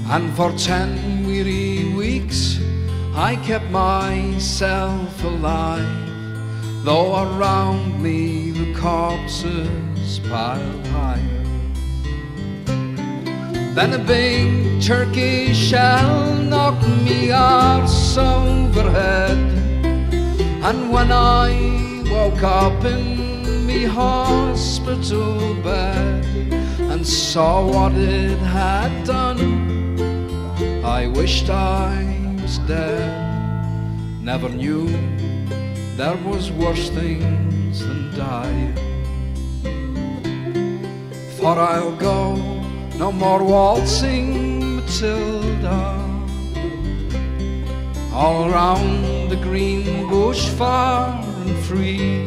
[0.09, 2.59] And for ten weary weeks,
[3.15, 6.09] I kept myself alive,
[6.83, 11.45] though around me the corpses piled higher.
[13.75, 19.58] Then a big Turkish shell knocked me arse overhead,
[20.63, 26.25] and when I woke up in me hospital bed
[26.93, 29.41] and saw what it had done,
[30.85, 33.29] I wished I was dead.
[34.21, 34.89] Never knew
[35.97, 38.75] there was worse things than dying.
[41.37, 42.35] For I'll go
[42.97, 46.08] no more waltzing Matilda
[48.19, 52.27] all round the green bush far and free.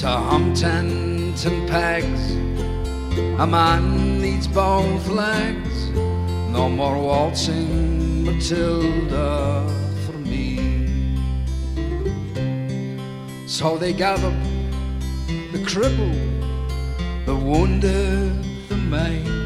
[0.00, 2.24] To hum tent and pegs
[3.38, 5.90] a man needs both legs.
[6.50, 9.64] No more waltzing Matilda
[10.04, 10.58] for me.
[13.46, 14.40] So they gathered
[15.52, 16.34] the crippled
[17.26, 19.43] the wounded, the maimed,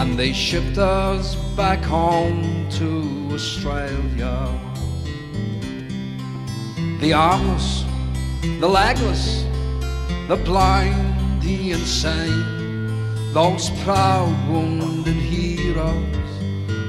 [0.00, 2.88] and they shipped us back home to
[3.34, 4.48] Australia.
[7.00, 7.84] The armless,
[8.60, 9.44] the legless,
[10.26, 16.30] the blind, the insane, those proud wounded heroes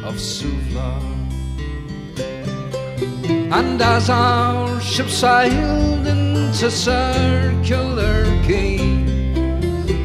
[0.06, 0.94] of Suvla.
[3.60, 8.80] And as our ship sailed into Circular Quay,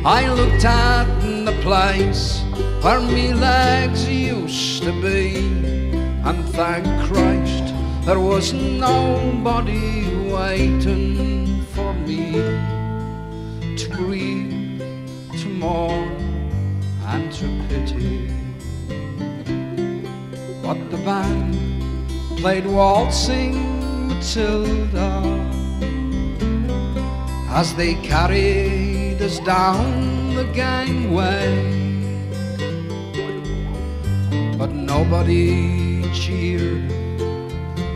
[0.04, 1.06] I looked at
[1.44, 2.45] the place
[2.82, 5.36] where me legs used to be,
[6.24, 7.74] and thank Christ
[8.06, 12.32] there was nobody waiting for me
[13.76, 14.80] to grieve,
[15.40, 16.10] to mourn,
[17.06, 18.30] and to pity.
[20.62, 21.54] But the band
[22.38, 23.54] played waltzing
[24.08, 25.22] Matilda
[27.50, 31.85] as they carried us down the gangway.
[34.66, 36.90] But nobody cheered,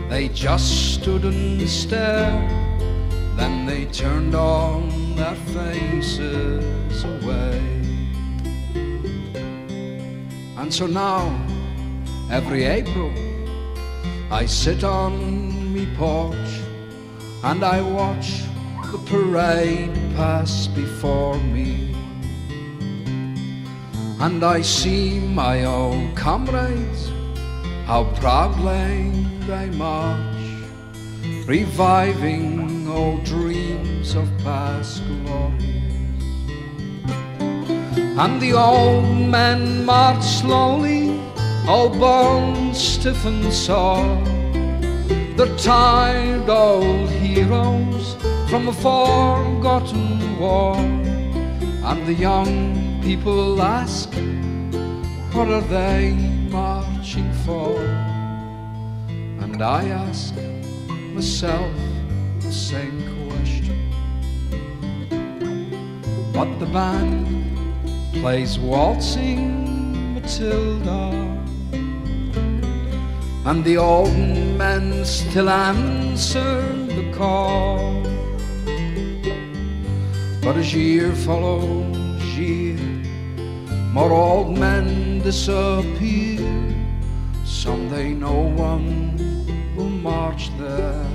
[0.09, 2.49] they just stood and stared.
[3.35, 7.59] Then they turned on their faces away.
[10.55, 11.27] And so now,
[12.31, 13.11] every April,
[14.31, 16.51] I sit on me porch
[17.43, 18.43] and I watch
[18.93, 21.90] the parade pass before me.
[24.21, 27.09] And I see my old comrades,
[27.87, 29.09] how proudly
[29.47, 30.45] they march,
[31.47, 36.21] reviving old dreams of past glories.
[37.97, 41.19] And the old men march slowly,
[41.67, 44.23] all bones stiff and sore.
[45.35, 48.15] They're tired old heroes
[48.51, 50.75] from a forgotten war.
[50.77, 54.09] And the young people ask,
[55.33, 56.11] what are they
[56.49, 57.79] marching for?
[59.43, 60.35] And I ask
[61.13, 61.73] myself
[62.41, 63.77] the same question.
[66.33, 67.25] But the band
[68.13, 71.11] plays waltzing Matilda,
[73.45, 74.15] and the old
[74.57, 78.03] men still answer the call.
[80.43, 82.01] But as year follows
[82.37, 82.70] year,
[83.91, 86.39] more old men disappear.
[87.43, 89.17] Someday no one
[89.75, 91.05] will march there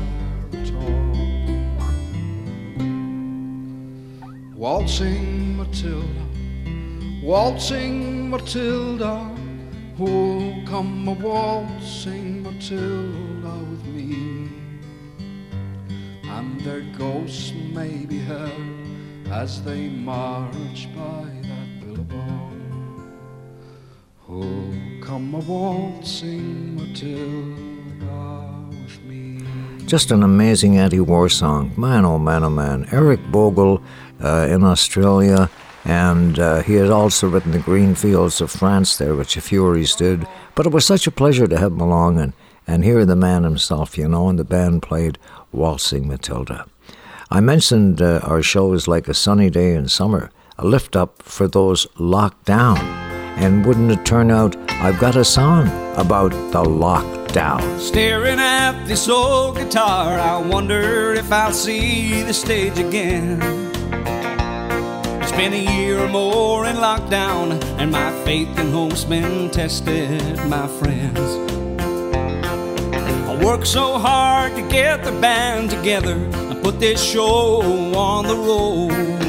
[0.53, 1.16] at all.
[4.55, 6.27] Waltzing Matilda,
[7.22, 9.35] waltzing Matilda,
[9.97, 14.51] who'll come a waltzing Matilda with me?
[16.24, 18.77] And their ghosts may be heard
[19.31, 22.36] as they march by that billabong.
[24.29, 27.55] Oh, come a waltzing Matilda
[28.70, 29.41] with me.
[29.87, 31.72] Just an amazing anti war song.
[31.77, 32.89] Man, oh man, oh man.
[32.91, 33.81] Eric Bogle
[34.20, 35.49] uh, in Australia,
[35.85, 39.97] and uh, he had also written The Green Fields of France there, which the Fureys
[39.97, 40.27] did.
[40.57, 42.33] But it was such a pleasure to have him along and,
[42.66, 45.18] and hear the man himself, you know, and the band played
[45.53, 46.66] Waltzing Matilda.
[47.31, 51.22] I mentioned uh, our show is like a sunny day in summer, a lift up
[51.22, 53.06] for those locked down.
[53.37, 57.78] And wouldn't it turn out I've got a song about the lockdown?
[57.78, 63.41] Staring at this old guitar, I wonder if I'll see the stage again.
[65.22, 70.37] It's been a year or more in lockdown, and my faith in hope's been tested,
[70.49, 71.18] my friends.
[73.28, 77.61] I worked so hard to get the band together and put this show
[77.95, 79.26] on the road.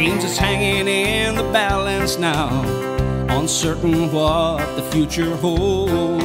[0.00, 2.48] Seems it's hanging in the balance now,
[3.28, 6.24] uncertain what the future holds.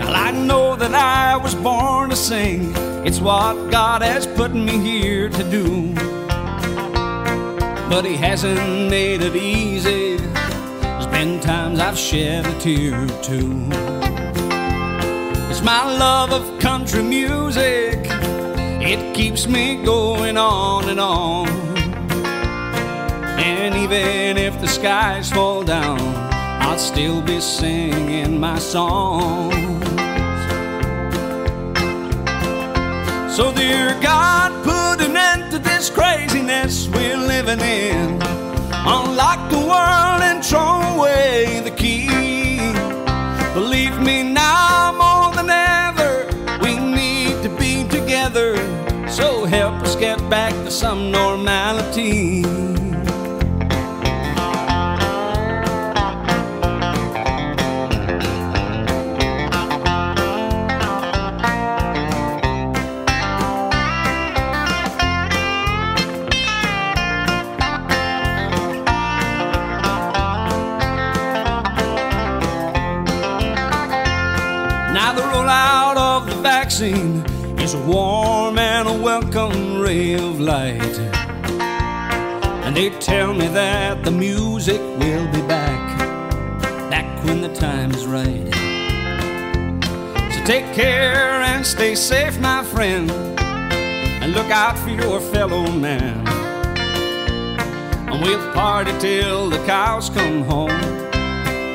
[0.00, 2.72] Well, I know that I was born to sing,
[3.06, 5.94] it's what God has put me here to do.
[7.88, 10.16] But He hasn't made it easy.
[10.16, 13.68] There's been times I've shed a tear or two.
[15.48, 18.08] It's my love of country music,
[18.90, 21.46] it keeps me going on and on.
[23.38, 26.00] And even if the skies fall down,
[26.62, 29.84] I'll still be singing my songs.
[33.36, 38.22] So, dear God, put an end to this craziness we're living in.
[38.72, 42.08] Unlock the world and throw away the key.
[43.52, 44.22] Believe me
[49.48, 52.42] help us get back to some normality.
[74.92, 77.24] Now the rollout of the vaccine
[77.58, 78.37] is a welcome
[80.58, 80.98] light.
[82.64, 85.82] And they tell me that the music will be back,
[86.90, 88.48] back when the time is right.
[90.32, 93.10] So take care and stay safe, my friend,
[94.20, 96.16] and look out for your fellow man.
[98.10, 100.82] And we'll party till the cows come home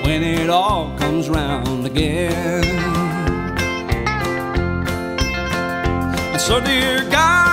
[0.05, 2.63] when it all comes round again.
[6.47, 7.52] So, dear God,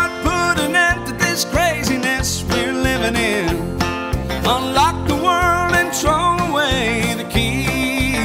[4.52, 8.16] Unlock the world and throw away the key.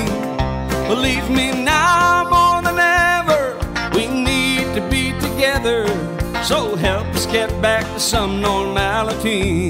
[0.87, 3.55] Believe me now more than ever,
[3.93, 5.85] we need to be together.
[6.43, 9.69] So help us get back to some normality.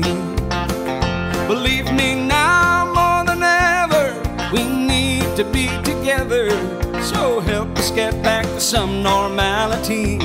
[1.46, 4.06] Believe me now more than ever,
[4.54, 6.50] we need to be together.
[7.04, 10.20] So help us get back to some normality.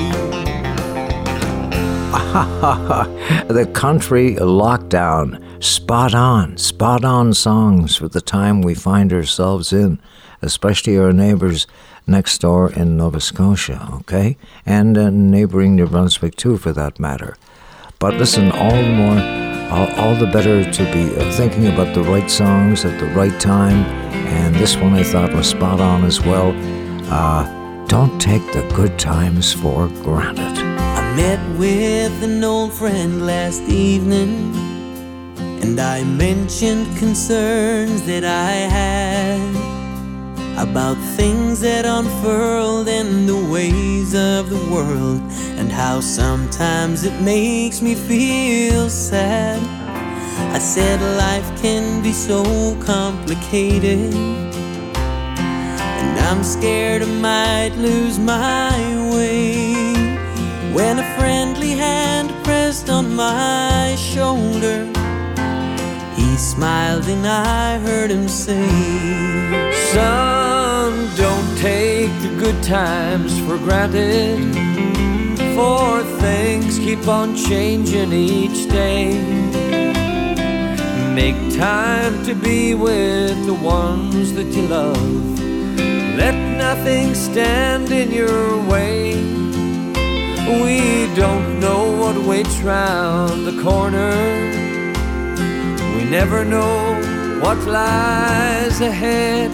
[3.47, 5.41] the country lockdown.
[5.63, 9.97] Spot on, spot on songs for the time we find ourselves in,
[10.41, 11.67] especially our neighbours
[12.05, 14.37] next door in Nova Scotia, okay?
[14.65, 17.37] And uh, neighbouring New Brunswick too, for that matter.
[17.97, 19.19] But listen, all the more,
[19.71, 23.39] all, all the better to be uh, thinking about the right songs at the right
[23.39, 23.85] time.
[24.27, 26.53] And this one I thought was spot on as well.
[27.09, 30.70] Uh, don't take the good times for granted.
[31.15, 34.55] Met with an old friend last evening,
[35.61, 39.41] and I mentioned concerns that I had
[40.57, 45.21] about things that unfurled in the ways of the world,
[45.59, 49.59] and how sometimes it makes me feel sad.
[50.55, 52.43] I said life can be so
[52.79, 54.13] complicated,
[56.01, 58.71] and I'm scared I might lose my
[59.13, 59.60] way.
[60.73, 64.85] When a friendly hand pressed on my shoulder.
[66.15, 68.67] He smiled and I heard him say,
[69.91, 74.39] Son, don't take the good times for granted.
[75.55, 79.19] For things keep on changing each day.
[81.13, 85.39] Make time to be with the ones that you love.
[86.17, 89.50] Let nothing stand in your way.
[90.59, 94.11] We don't know what waits round the corner.
[95.95, 99.53] We never know what lies ahead.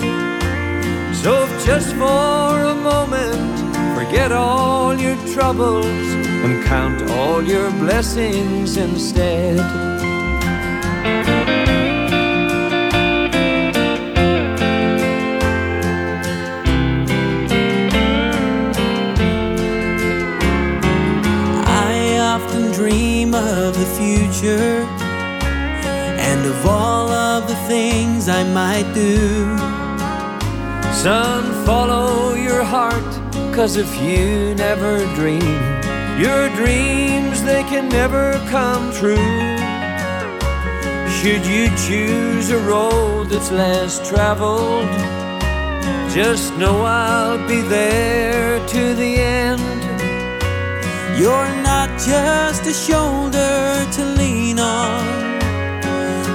[1.15, 3.41] So if just for a moment,
[3.97, 9.57] forget all your troubles and count all your blessings instead.
[23.47, 24.83] Of the future
[26.29, 29.57] and of all of the things I might do.
[30.93, 33.11] Son, follow your heart,
[33.55, 35.57] cause if you never dream,
[36.19, 39.31] your dreams they can never come true.
[41.17, 44.91] Should you choose a road that's less traveled,
[46.13, 49.61] just know I'll be there to the end.
[51.17, 55.03] You're not just a shoulder to lean on.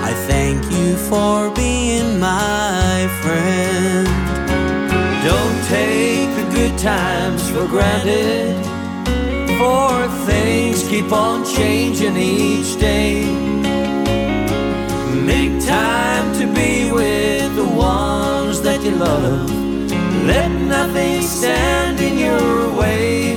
[0.02, 4.08] I thank you for being my friend.
[5.24, 8.56] Don't take the good times for granted,
[9.56, 13.24] for things keep on changing each day.
[15.14, 19.48] Make time to be with the ones that you love.
[20.26, 23.31] Let nothing stand in your way.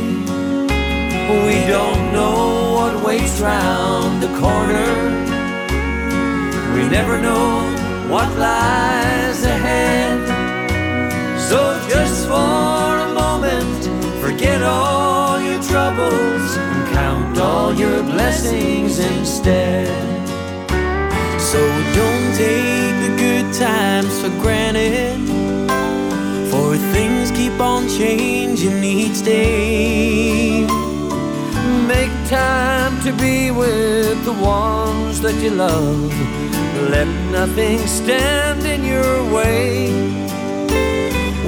[1.28, 4.92] We don't know what waits round the corner.
[6.76, 7.76] We never know
[8.08, 10.20] what lies ahead.
[11.50, 13.86] So just for a moment,
[14.22, 19.88] forget all your troubles and count all your blessings instead.
[21.40, 21.60] So
[21.96, 25.18] don't take the good times for granted.
[26.52, 30.95] For things keep on changing each day.
[31.98, 36.12] Make time to be with the ones that you love.
[36.94, 39.88] Let nothing stand in your way.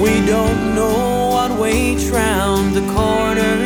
[0.04, 3.56] We don't know what waits round the corner.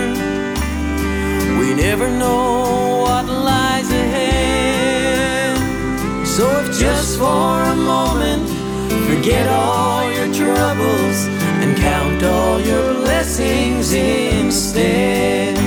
[1.60, 5.56] We never know what lies ahead.
[6.26, 8.48] So if just for a moment,
[9.08, 11.18] forget all your troubles
[11.62, 15.61] and count all your blessings instead.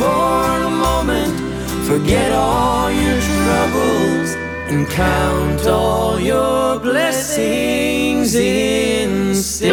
[0.00, 1.34] For a moment,
[1.86, 4.30] forget all your troubles
[4.70, 9.70] and count all your blessings instead.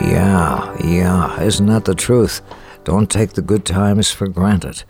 [0.00, 2.42] Yeah, yeah, isn't that the truth?
[2.84, 4.84] Don't take the good times for granted.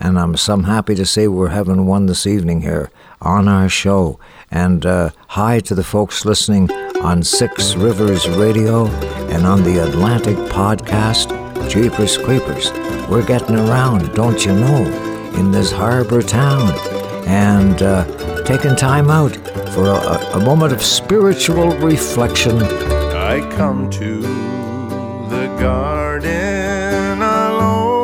[0.00, 4.18] And I'm some happy to say we're having one this evening here on our show.
[4.50, 6.70] And uh, hi to the folks listening
[7.02, 8.88] on Six Rivers Radio
[9.32, 11.30] and on the Atlantic Podcast,
[11.70, 12.70] Jeepers Creepers.
[13.08, 14.84] We're getting around, don't you know,
[15.38, 16.70] in this harbor town.
[17.26, 18.04] And uh,
[18.44, 19.34] taking time out
[19.72, 22.62] for a, a moment of spiritual reflection.
[22.62, 27.96] I come to the garden alone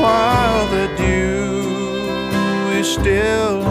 [0.00, 3.63] while the dew is still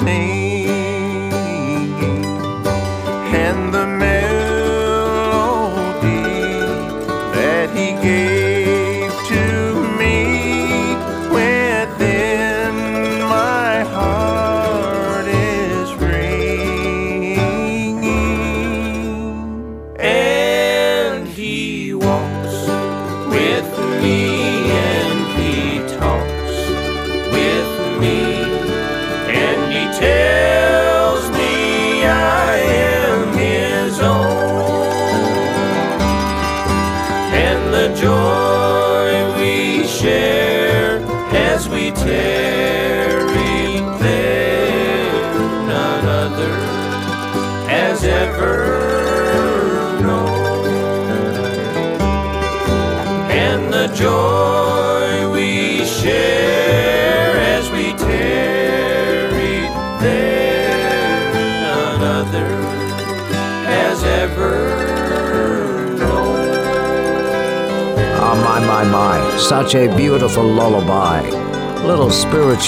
[0.00, 0.55] their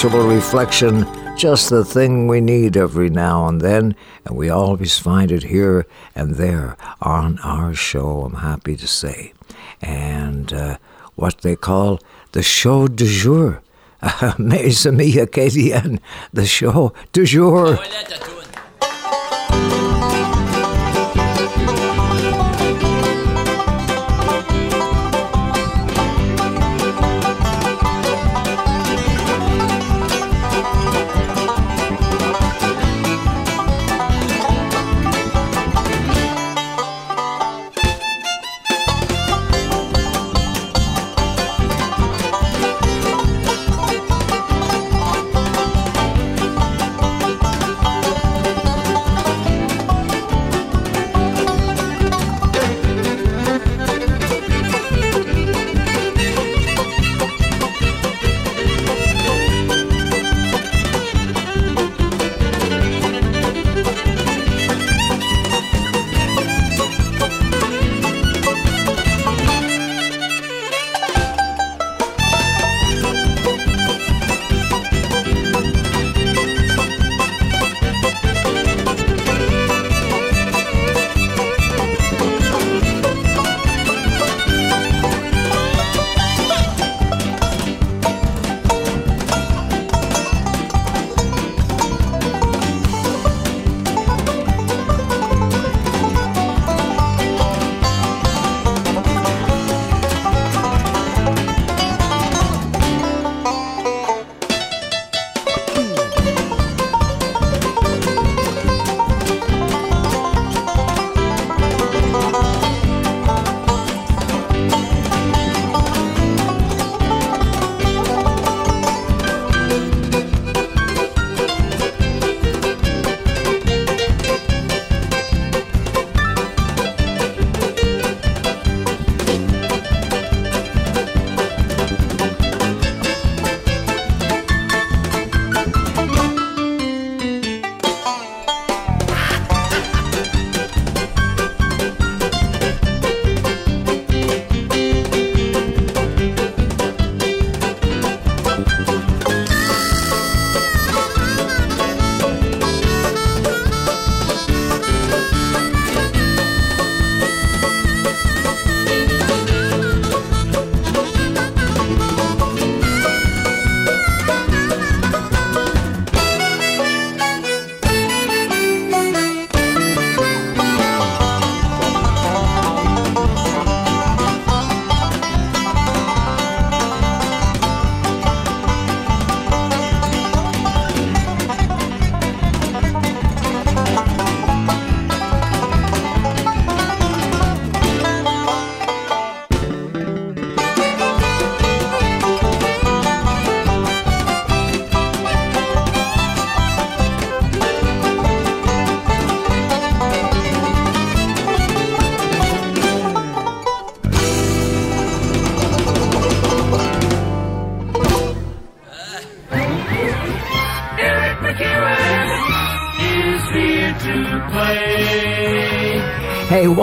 [0.07, 5.43] reflection, just the thing we need every now and then, and we always find it
[5.43, 5.85] here
[6.15, 9.33] and there on our show, I'm happy to say.
[9.81, 10.77] And uh,
[11.15, 11.99] what they call
[12.31, 13.61] the show du jour.
[14.39, 15.99] Mes amis Acadiens,
[16.31, 17.77] the show du jour.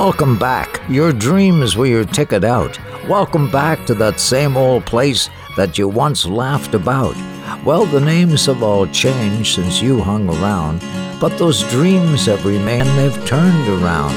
[0.06, 0.80] Welcome back.
[0.88, 2.78] Your dreams were your ticket out.
[3.08, 7.16] Welcome back to that same old place, that you once laughed about.
[7.64, 10.78] Well, the names have all changed since you hung around,
[11.20, 14.14] but those dreams have remained, they've turned around.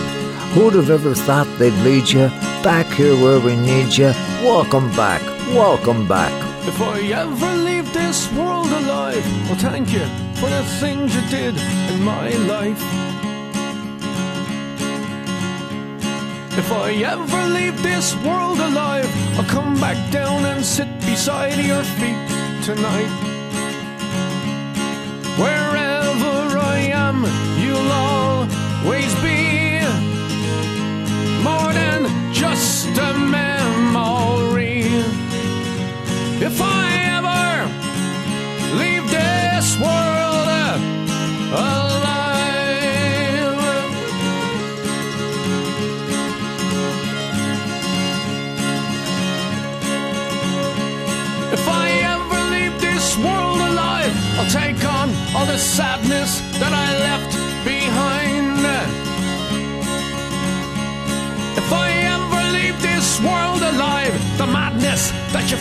[0.54, 2.28] Who'd have ever thought they'd lead you
[2.62, 4.12] back here where we need you?
[4.46, 5.24] Welcome back,
[5.56, 6.34] welcome back.
[6.68, 11.58] If I ever leave this world alive, well, thank you for the things you did
[11.92, 12.99] in my life.
[16.60, 21.84] If I ever leave this world alive, I'll come back down and sit beside your
[21.98, 22.20] feet
[22.66, 23.14] tonight.
[25.40, 27.24] Wherever I am,
[27.64, 29.80] you'll always be
[31.48, 33.49] more than just a memory.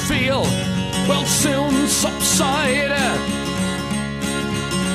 [0.09, 0.43] Feel
[1.07, 2.93] will soon subside.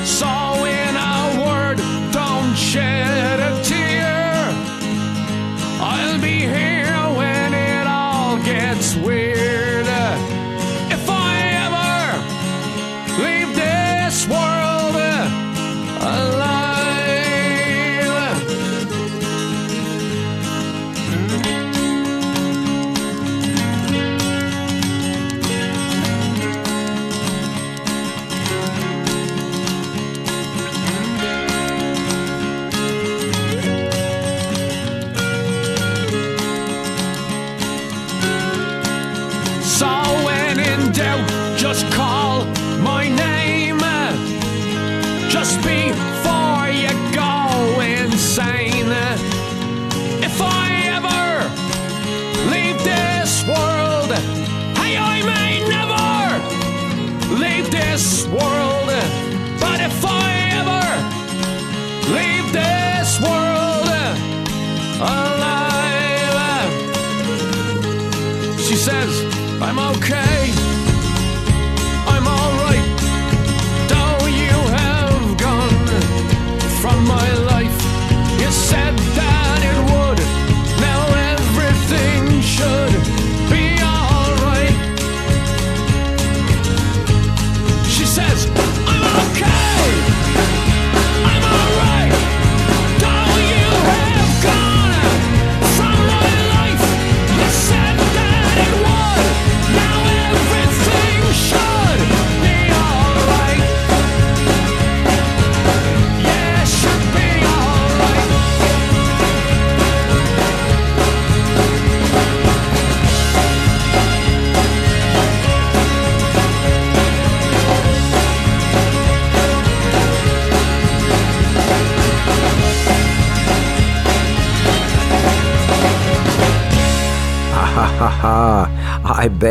[0.04, 0.26] So,
[0.64, 1.78] in a word,
[2.12, 3.33] don't shed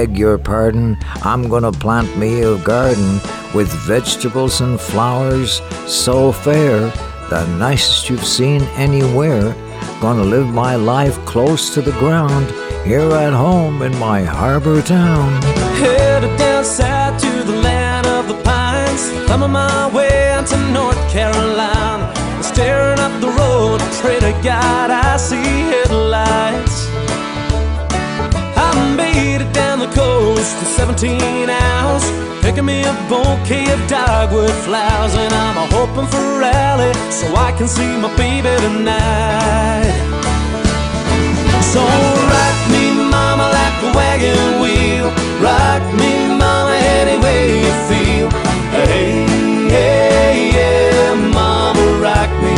[0.05, 0.97] beg your pardon.
[1.23, 3.21] I'm gonna plant me a garden
[3.53, 6.91] with vegetables and flowers so fair,
[7.29, 9.55] the nicest you've seen anywhere.
[10.01, 12.47] Gonna live my life close to the ground,
[12.85, 15.41] here at home in my harbor town.
[15.83, 19.03] Headed down south to the land of the pines.
[19.27, 22.11] Thumbing my way into North Carolina.
[22.41, 26.02] Staring up the road, pray to God I see headlights.
[29.83, 30.65] The coast in
[30.95, 32.05] 17 hours.
[32.41, 35.13] Picking me a bouquet of dogwood flowers.
[35.13, 39.91] And I'm a hoping for a Raleigh so I can see my baby tonight.
[41.73, 45.11] So rock me, mama, like a wagon wheel.
[45.43, 48.29] Rock me, mama, any way you feel.
[48.71, 49.27] Hey,
[49.67, 52.55] hey, yeah, mama, rock me.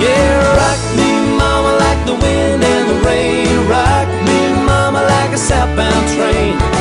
[0.00, 3.68] Yeah, rock me, mama, like the wind and the rain.
[3.68, 4.05] Rock
[5.36, 6.75] a southbound train.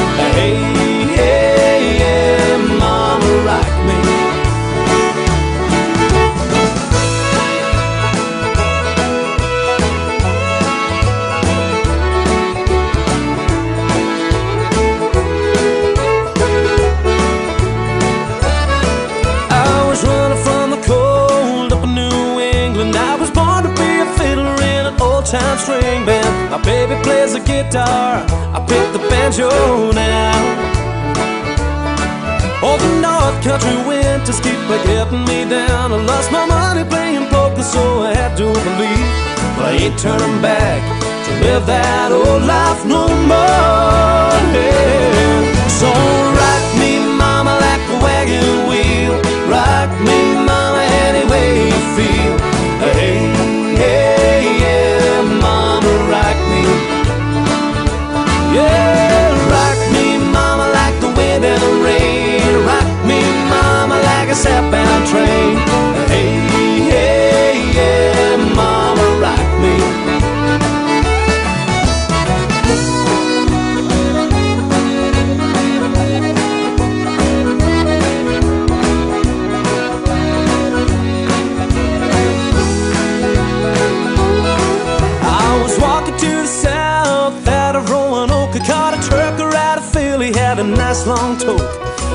[27.66, 29.49] Guitar, I pick the banjo
[29.91, 30.34] now.
[32.61, 35.91] Oh, the North Country winters keep a getting me down.
[35.91, 39.09] I lost my money playing poker, so I had to believe.
[39.55, 40.82] But I ain't turning back
[41.26, 44.34] to live that old life no more.
[44.53, 45.43] Yeah.
[45.80, 45.89] So
[46.41, 49.16] rock me, mama, like a wagon wheel.
[49.49, 52.55] Rock me, mama, any way you feel.
[91.26, 91.73] Long toke.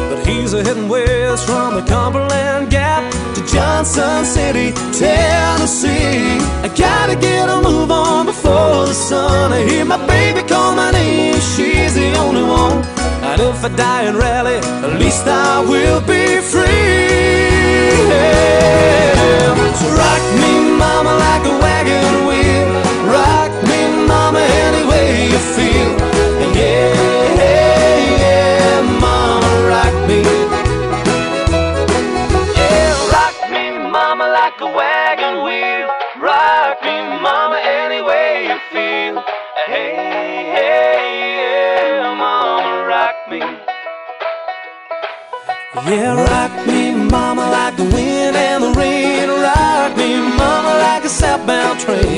[0.09, 3.03] But he's a heading west from the Cumberland Gap
[3.35, 6.39] to Johnson City, Tennessee.
[6.67, 9.53] I gotta get a move on before the sun.
[9.53, 12.79] I hear my baby call my name, she's the only one.
[13.29, 17.09] And if I die in Raleigh, at least I will be free.
[19.81, 20.60] So rock me,
[45.87, 49.29] Yeah, rock me, mama, like the wind and the rain.
[49.29, 52.10] Rock me, mama, like a southbound train.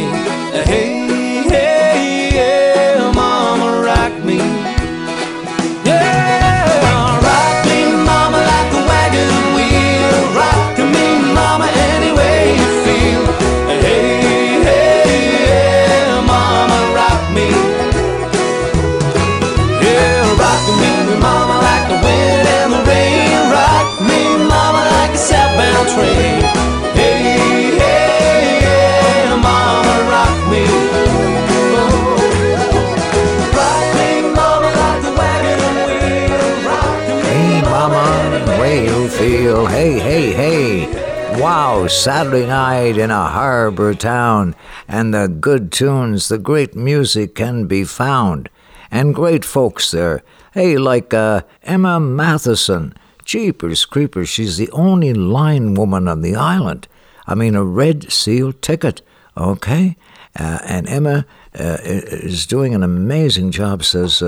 [41.92, 44.56] Saturday night in a harbor town,
[44.88, 48.48] and the good tunes, the great music can be found,
[48.90, 50.22] and great folks there.
[50.52, 52.94] Hey, like uh, Emma Matheson.
[53.24, 56.88] Jeepers creepers, she's the only line woman on the island.
[57.26, 59.02] I mean, a red seal ticket,
[59.36, 59.96] okay?
[60.36, 61.24] Uh, and Emma
[61.54, 64.22] uh, is doing an amazing job, says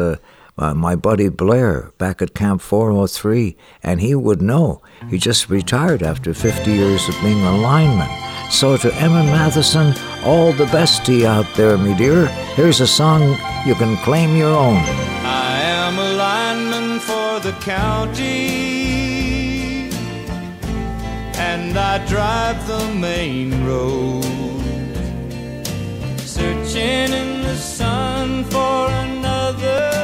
[0.56, 4.82] uh, my buddy Blair back at Camp 403, and he would know.
[5.10, 8.10] He just retired after 50 years of being a lineman.
[8.50, 9.94] So to Emma Matheson,
[10.24, 12.26] all the best to you out there, me dear.
[12.56, 13.36] Here's a song
[13.66, 14.76] you can claim your own.
[14.76, 18.28] I am a lineman for the county,
[21.36, 24.22] and I drive the main road,
[26.20, 30.03] searching in the sun for another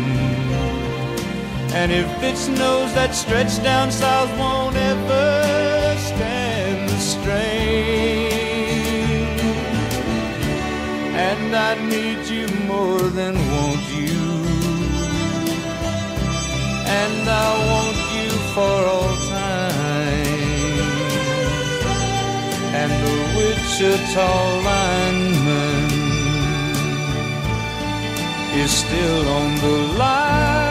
[1.73, 8.31] And if it snows, that stretch down south won't ever stand the strain.
[11.15, 14.19] And I need you more than want you.
[17.01, 20.41] And I want you for all time.
[22.79, 24.31] And the Wichita
[24.67, 25.87] lineman
[28.59, 30.70] is still on the line.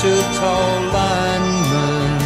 [0.00, 0.56] Wichita
[0.92, 2.20] lineman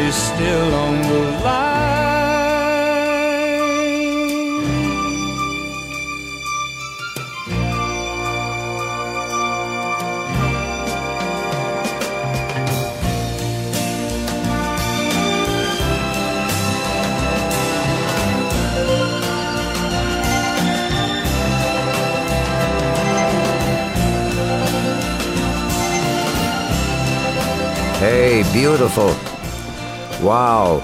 [0.00, 1.93] is still on the line.
[28.04, 29.16] Hey, beautiful.
[30.22, 30.82] Wow.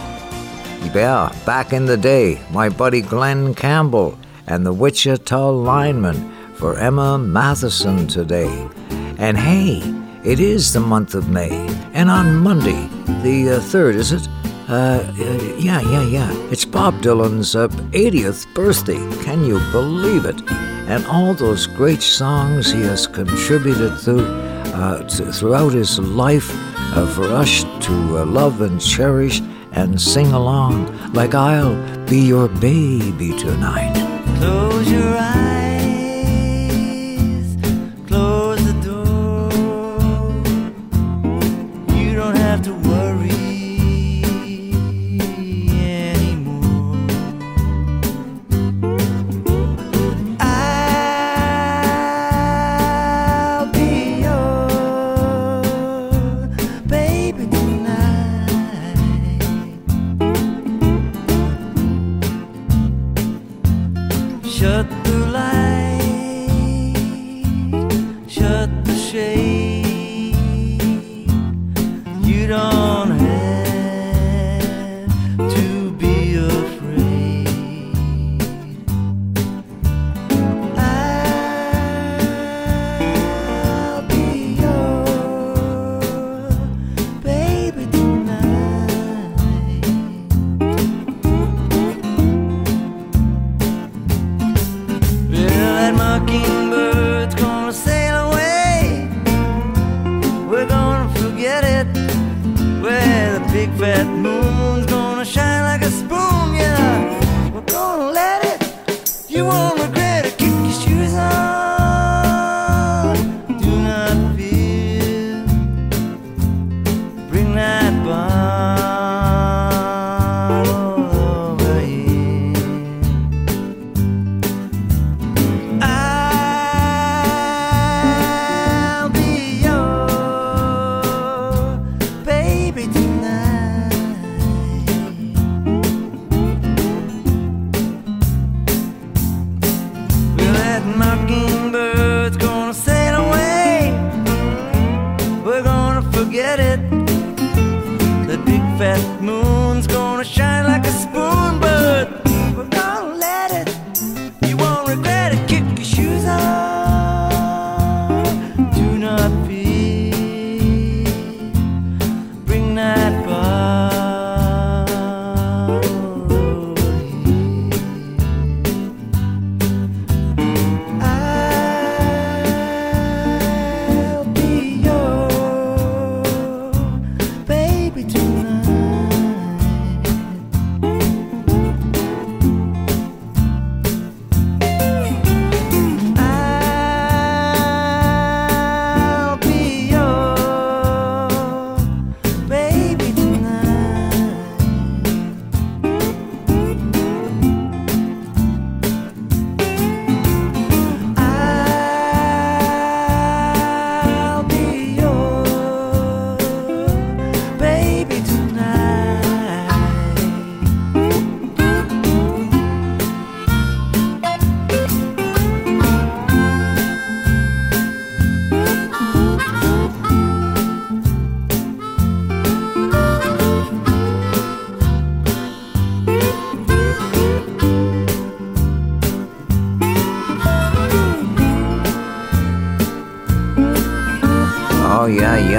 [0.95, 7.19] Yeah, back in the day, my buddy Glen Campbell and the Wichita lineman for Emma
[7.19, 8.67] Matheson today.
[9.19, 9.83] And hey,
[10.25, 11.51] it is the month of May,
[11.93, 12.89] and on Monday,
[13.23, 14.27] the uh, 3rd, is it?
[14.67, 16.33] Uh, uh, yeah, yeah, yeah.
[16.51, 18.97] It's Bob Dylan's uh, 80th birthday.
[19.25, 20.41] Can you believe it?
[20.89, 24.25] And all those great songs he has contributed to,
[24.75, 26.70] uh, to throughout his life
[27.15, 29.41] for us to uh, love and cherish
[29.73, 31.77] and sing along, like I'll
[32.07, 33.97] be your baby tonight.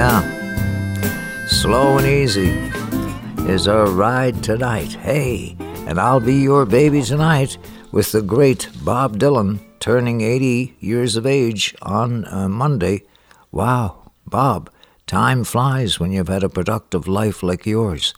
[0.02, 1.46] Yeah.
[1.46, 2.50] Slow and easy
[3.48, 4.94] is our ride tonight.
[4.94, 5.56] Hey,
[5.86, 7.56] and I'll be your baby tonight
[7.92, 13.02] with the great Bob Dylan turning 80 years of age on uh, Monday.
[13.52, 14.70] Wow, Bob,
[15.06, 18.14] Time flies when you've had a productive life like yours.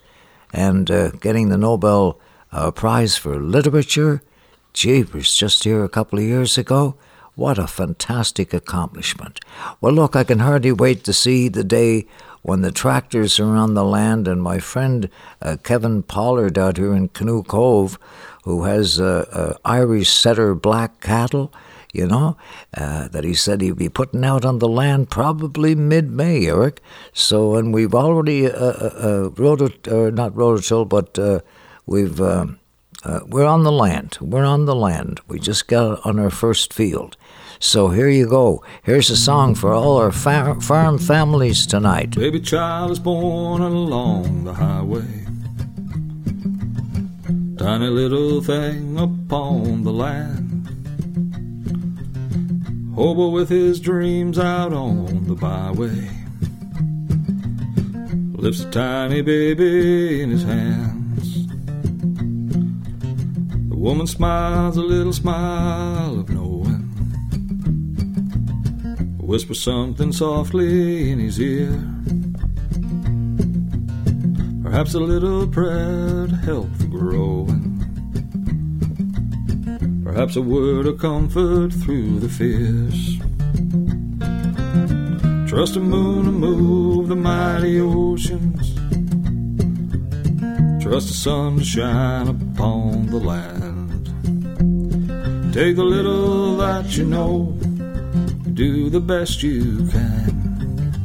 [0.54, 2.18] And uh, getting the Nobel
[2.52, 4.22] uh, Prize for Literature,
[4.72, 6.96] jeepers, just here a couple of years ago.
[7.36, 9.40] What a fantastic accomplishment.
[9.80, 12.06] Well, look, I can hardly wait to see the day
[12.42, 15.08] when the tractors are on the land and my friend
[15.42, 17.98] uh, Kevin Pollard out here in Canoe Cove,
[18.44, 21.52] who has uh, uh, Irish setter black cattle,
[21.92, 22.36] you know,
[22.76, 26.80] uh, that he said he'd be putting out on the land probably mid May, Eric.
[27.12, 31.40] So, and we've already uh, uh, uh, rotot, or not rototill, but uh,
[31.84, 32.20] we've.
[32.20, 32.46] Uh,
[33.04, 34.16] uh, we're on the land.
[34.18, 35.20] We're on the land.
[35.28, 37.18] We just got on our first field.
[37.58, 38.62] So here you go.
[38.82, 42.14] Here's a song for all our far- farm families tonight.
[42.16, 45.24] Baby child is born along the highway.
[47.56, 50.68] Tiny little thing upon the land.
[52.94, 56.10] Hobo with his dreams out on the byway.
[58.36, 61.46] Lifts a tiny baby in his hands.
[63.70, 66.73] The woman smiles a little smile of knowing.
[69.26, 71.72] Whispers something softly in his ear.
[74.62, 77.72] Perhaps a little prayer to help the growing.
[80.04, 83.18] Perhaps a word of comfort through the fears.
[85.48, 88.74] Trust the moon to move the mighty oceans.
[90.82, 94.04] Trust the sun to shine upon the land.
[95.54, 97.56] Take the little that you know,
[98.54, 101.00] do the best you can.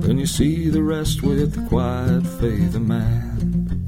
[0.00, 3.84] Then you see the rest with the quiet faith of man.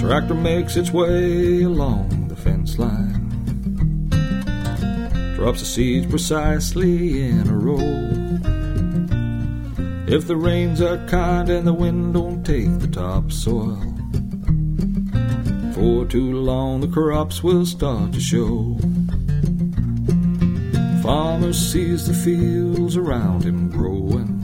[0.00, 3.30] Tractor makes its way along the fence line.
[5.36, 7.78] Drops the seeds precisely in a row.
[10.12, 13.80] If the rains are kind and the wind don't take the topsoil,
[15.72, 18.76] for too long the crops will start to show.
[21.02, 24.38] Farmer sees the fields around him growing,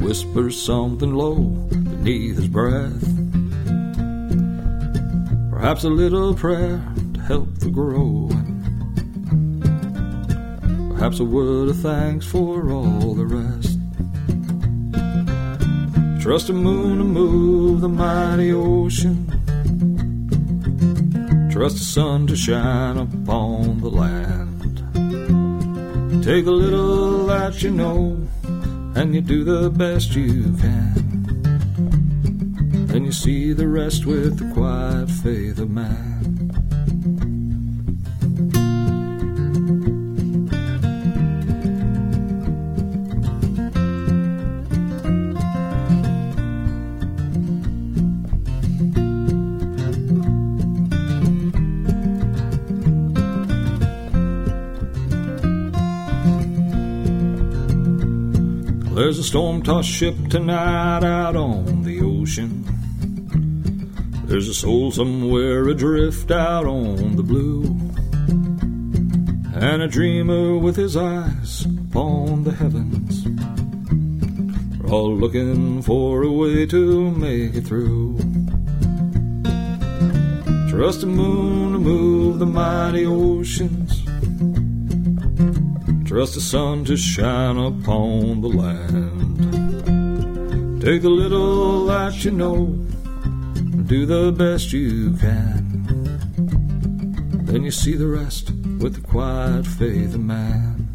[0.00, 3.04] whispers something low beneath his breath.
[5.52, 6.82] Perhaps a little prayer
[7.14, 8.58] to help the growing.
[10.92, 13.78] Perhaps a word of thanks for all the rest.
[16.20, 19.24] Trust the moon to move the mighty ocean.
[21.52, 24.37] Trust the sun to shine upon the land.
[26.28, 28.28] Take a little that you know,
[28.94, 30.92] and you do the best you can.
[32.88, 36.17] Then you see the rest with the quiet faith of man.
[59.28, 62.64] Storm tossed ship tonight out on the ocean.
[64.24, 67.64] There's a soul somewhere adrift out on the blue.
[69.54, 73.26] And a dreamer with his eyes upon the heavens.
[74.80, 78.16] We're all looking for a way to make it through.
[80.70, 84.04] Trust the moon to move the mighty oceans.
[86.08, 89.07] Trust the sun to shine upon the land.
[90.88, 92.64] Take the little that you know,
[93.92, 95.84] do the best you can.
[97.44, 100.88] Then you see the rest with the quiet faith of man.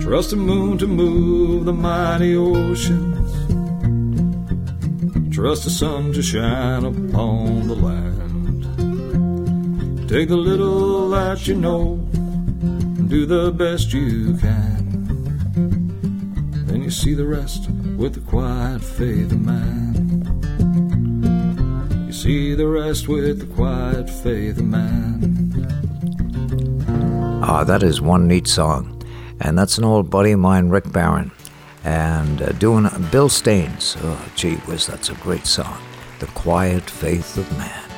[0.00, 3.32] Trust the moon to move the mighty oceans.
[5.34, 8.62] Trust the sun to shine upon the land.
[10.08, 11.96] Take the little that you know
[13.08, 14.77] do the best you can.
[17.08, 19.94] See the rest with the quiet faith of man.
[22.06, 25.70] You see the rest with the quiet faith of man.
[27.42, 29.02] Ah, that is one neat song.
[29.40, 31.30] And that's an old buddy of mine, Rick Barron.
[31.82, 33.96] And uh, doing uh, Bill Staines.
[34.02, 35.78] Oh, gee whiz, that's a great song.
[36.18, 37.90] The Quiet Faith of Man.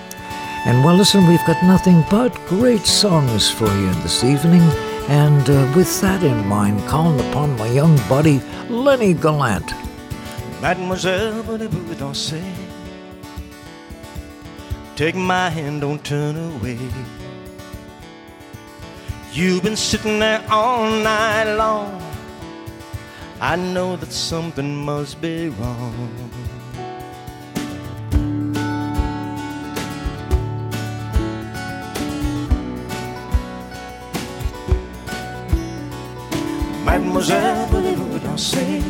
[0.66, 4.62] And well, listen, we've got nothing but great songs for you this evening.
[5.10, 9.72] And uh, with that in mind, calling upon my young buddy, Lenny Gallant.
[10.62, 12.40] Mademoiselle, voulez-vous danser?
[14.94, 16.78] Take my hand, don't turn away.
[19.32, 22.00] You've been sitting there all night long.
[23.40, 26.29] I know that something must be wrong.
[36.90, 38.82] Mademoiselle, voulez-vous danser?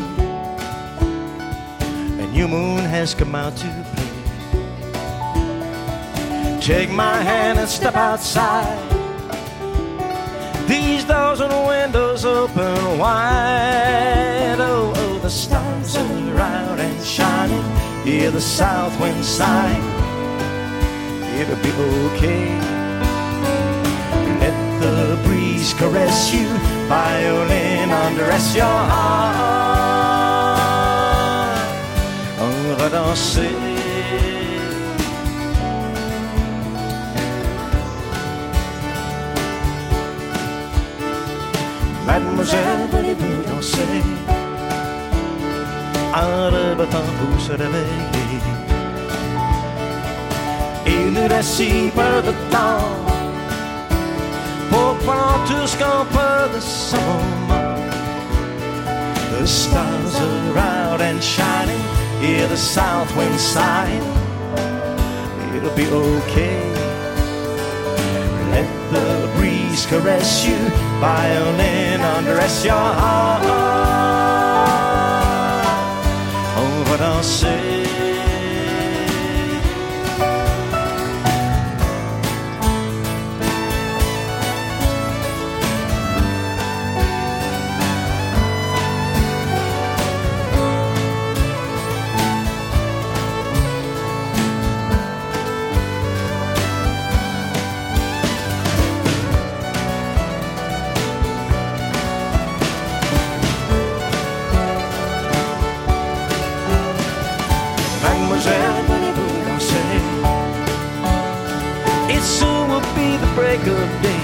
[2.18, 4.08] A new moon has come out to play.
[6.62, 8.78] Take my hand and step outside.
[10.66, 14.56] These doors and windows open wide.
[14.58, 17.64] Oh, oh, the stars are out and shining.
[18.02, 19.76] Hear the south wind sigh.
[21.38, 21.70] It'll be
[22.14, 22.79] okay.
[25.24, 26.48] Breeze caress you.
[26.88, 29.40] Violin undress your heart.
[32.40, 33.50] On va danser.
[42.06, 44.02] Mademoiselle, voulez-vous danser?
[46.12, 48.40] Un rêve pour se réveiller
[50.86, 53.09] Il nous reste si peu de temps
[54.70, 57.76] Pour prendre tout ce qu'on peut de ce moment
[59.38, 61.82] The stars are out and shining
[62.20, 64.04] Hear the south wind sighing
[65.54, 66.62] It'll be okay
[68.52, 70.56] Let the breeze caress you
[71.00, 73.42] violin undress your heart.
[76.62, 77.79] On va danser.
[113.34, 114.22] Break of day.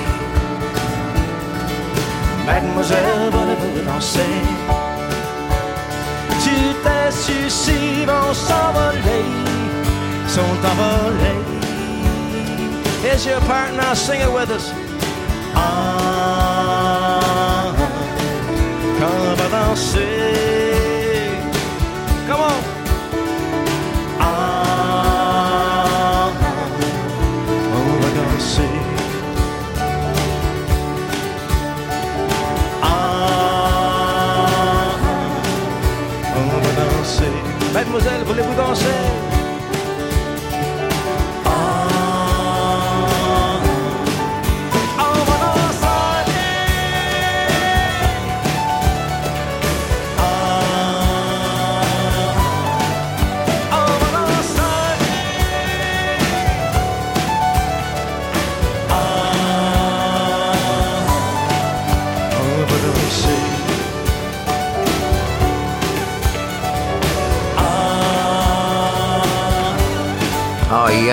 [2.46, 4.34] Mademoiselle, voulez-vous danser?
[6.44, 9.26] Toutes soucis vont s'envoler,
[10.28, 11.42] sont envolés.
[13.02, 14.72] Here's your part now, sing it with us.
[15.54, 16.80] Ah,
[18.98, 20.55] qu'on va danser.
[37.86, 39.35] Mademoiselle, voulez-vous danser?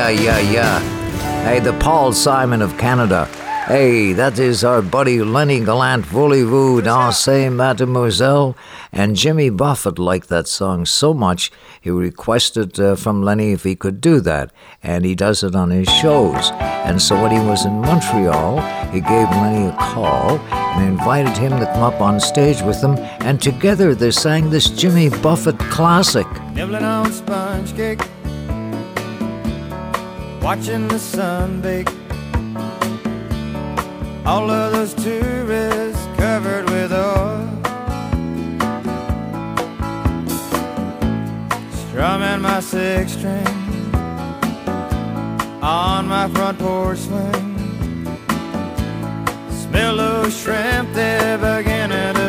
[0.10, 0.80] Yeah, yeah, yeah.
[1.44, 3.26] Hey, the Paul Simon of Canada.
[3.68, 8.58] Hey, that is our buddy Lenny Gallant, Voulez-vous danser, mademoiselle?
[8.92, 11.50] And Jimmy Buffett liked that song so much,
[11.80, 14.52] he requested uh, from Lenny if he could do that.
[14.82, 16.52] And he does it on his shows.
[16.84, 18.60] And so when he was in Montreal,
[18.92, 22.98] he gave Lenny a call and invited him to come up on stage with them.
[23.22, 26.28] And together they sang this Jimmy Buffett classic.
[26.52, 28.02] Nibbling on sponge cake,
[30.44, 31.88] watching the sun bake.
[34.26, 37.48] All of those tourists covered with oil,
[41.88, 43.48] strumming my six string
[45.62, 47.50] on my front porch swing.
[49.50, 52.23] Smell of shrimp, they're beginning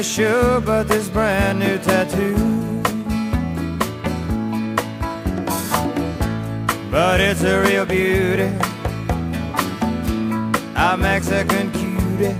[0.00, 2.34] To show but this brand new tattoo.
[6.90, 8.50] But it's a real beauty,
[10.74, 12.34] i'm a Mexican cutie.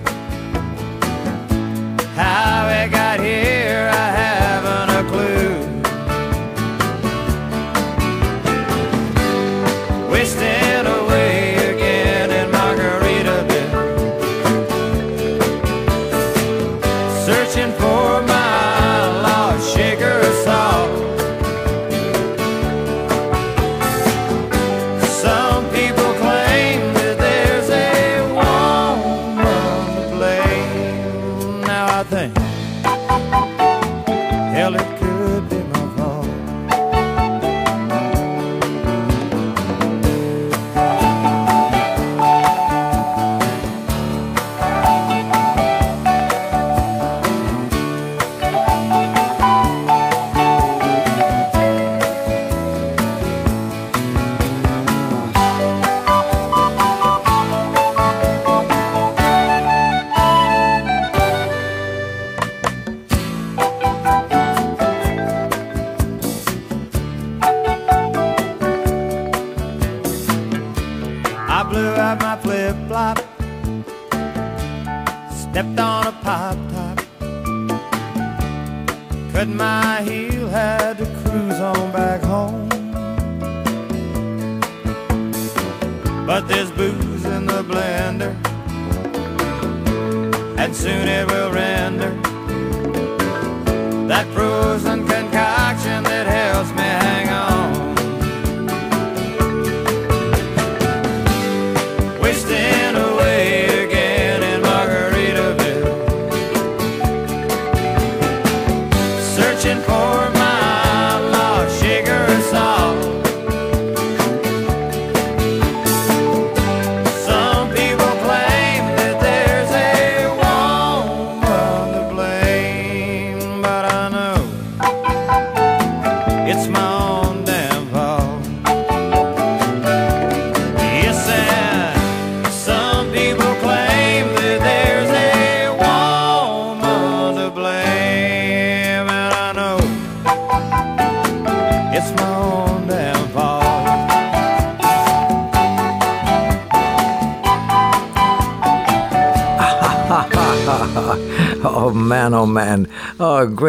[2.16, 3.90] How it got here,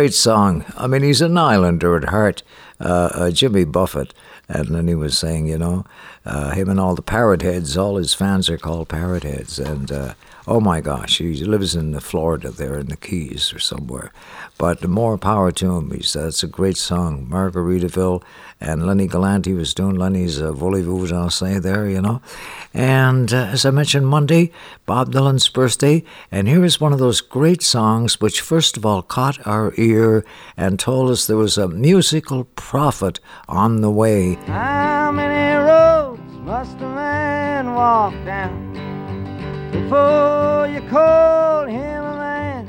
[0.01, 0.65] great song.
[0.75, 2.41] I mean, he's an Islander at heart,
[2.79, 4.15] uh, uh, Jimmy Buffett,
[4.49, 5.85] and then he was saying, you know,
[6.25, 9.91] uh, him and all the parrot heads, all his fans are called parrot heads, and
[9.91, 10.13] uh,
[10.47, 14.11] oh my gosh, he lives in Florida, there in the Keys or somewhere.
[14.57, 15.91] But more power to him.
[15.91, 18.23] He's that's a great song, Margaritaville,
[18.59, 22.21] and Lenny Gallant was doing Lenny's uh, Voulez-vous danser there, you know.
[22.73, 24.51] And uh, as I mentioned, Monday,
[24.85, 29.01] Bob Dylan's birthday, and here is one of those great songs which first of all
[29.01, 30.23] caught our ear
[30.55, 33.19] and told us there was a musical prophet
[33.49, 34.37] on the way.
[36.43, 38.73] Must a man walk down
[39.71, 42.65] before you call him a man?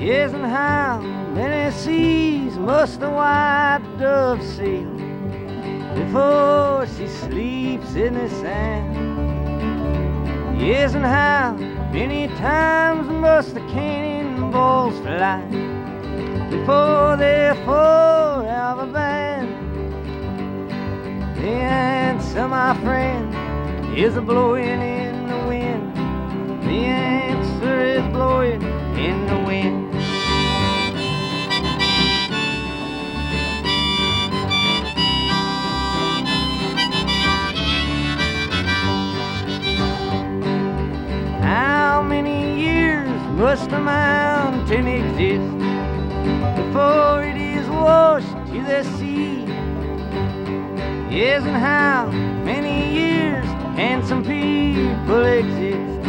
[0.00, 1.02] Yes, and how
[1.34, 4.90] many seas must a white dove sail
[5.94, 8.96] before she sleeps in the sand?
[10.58, 11.52] Yes, and how
[11.92, 15.42] many times must the cannonballs fly
[16.48, 19.37] before they're forever banned?
[21.38, 23.32] The answer, my friend,
[23.96, 25.94] is a blowing in the wind.
[26.64, 28.60] The answer is blowing
[28.96, 29.94] in the wind.
[41.44, 43.08] How many years
[43.38, 45.58] must a mountain exist
[46.56, 49.57] before it is washed to the sea?
[51.10, 52.10] Yes, and how
[52.44, 56.02] many years can some people exist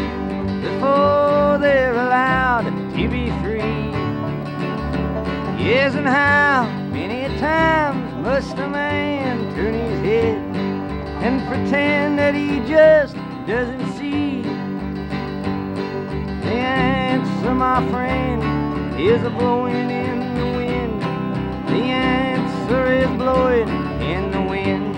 [0.62, 2.66] before they're allowed
[2.96, 3.92] to be free?
[5.58, 10.38] Yes, and how many times must a man turn his head
[11.24, 13.16] and pretend that he just
[13.48, 14.42] doesn't see?
[16.44, 21.02] The answer, my friend, is a blowing in the wind.
[21.70, 23.70] The answer is blowing
[24.02, 24.89] in the wind.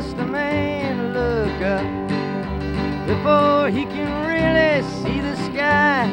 [0.00, 6.06] Must a man look up before he can really see the sky?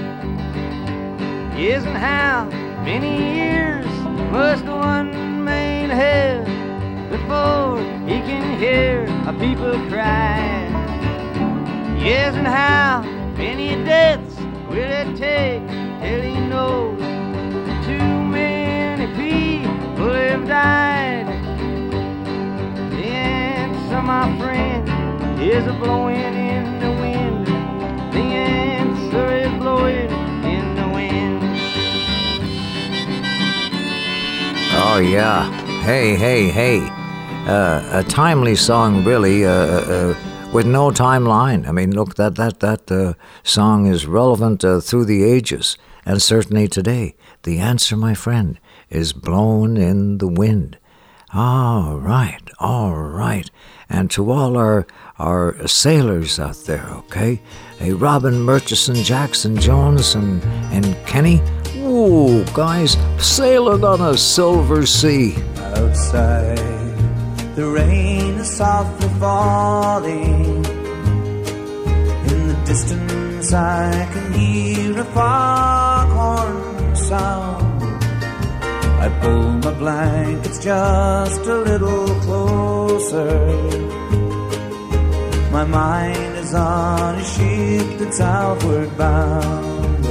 [1.56, 2.50] Yes, and how
[2.84, 3.86] many years
[4.30, 6.46] must one man have
[7.10, 10.68] before he can hear a people cry?
[11.98, 13.04] Yes, and how
[13.38, 14.36] many deaths
[14.68, 15.66] will it take
[16.02, 17.00] till he knows
[17.86, 21.47] too many people have died?
[24.04, 24.88] My friend,
[25.42, 27.48] is a blowing in the wind.
[28.14, 30.10] The answer is blowing
[30.46, 31.44] in the wind.
[34.74, 35.52] Oh, yeah.
[35.82, 36.88] Hey, hey, hey.
[37.48, 40.16] Uh, a timely song, really, uh, uh,
[40.54, 41.68] with no timeline.
[41.68, 43.14] I mean, look, that, that, that uh,
[43.44, 47.16] song is relevant uh, through the ages, and certainly today.
[47.44, 48.58] The answer, my friend,
[48.90, 50.78] is blown in the wind.
[51.34, 53.50] All right, all right.
[53.90, 54.88] And to all our,
[55.20, 57.42] our sailors out there, okay?
[57.78, 60.42] Hey, Robin Murchison, Jackson Jones, and,
[60.72, 61.42] and Kenny.
[61.78, 65.36] Ooh, guys, sailing on a silver sea.
[65.58, 66.58] Outside,
[67.56, 70.66] the rain is softly falling.
[72.26, 77.67] In the distance, I can hear a foghorn sound.
[79.00, 83.32] I pull my blankets just a little closer.
[85.52, 90.06] My mind is on a ship that's outward bound.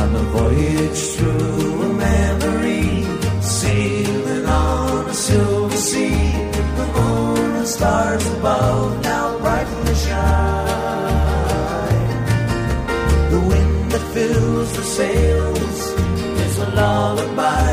[0.00, 3.04] On a voyage through a memory,
[3.40, 6.30] sailing on a silver sea.
[6.78, 11.28] The moon and stars above now brightly shine.
[13.30, 15.57] The wind that fills the a
[16.78, 17.70] lullaby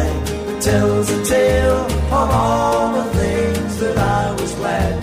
[0.48, 1.82] that tells a tale
[2.22, 4.94] of all the things that I was glad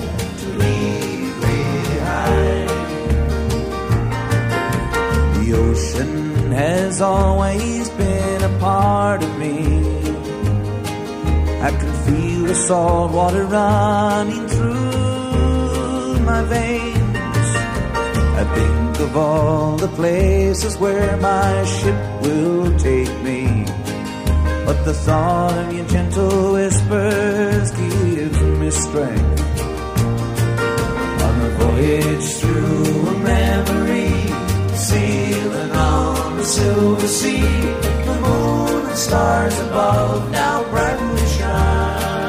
[0.41, 2.69] to leave behind.
[5.37, 9.57] The ocean has always been a part of me.
[11.69, 17.49] I can feel the salt water running through my veins.
[18.43, 23.42] I think of all the places where my ship will take me.
[24.73, 29.61] But the thought of your gentle whispers gives me strength.
[31.27, 34.15] On a voyage through a memory,
[34.75, 37.43] sailing on the silver sea,
[38.09, 42.23] the moon and stars above now brightly shine.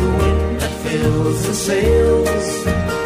[0.00, 2.48] The wind that fills the sails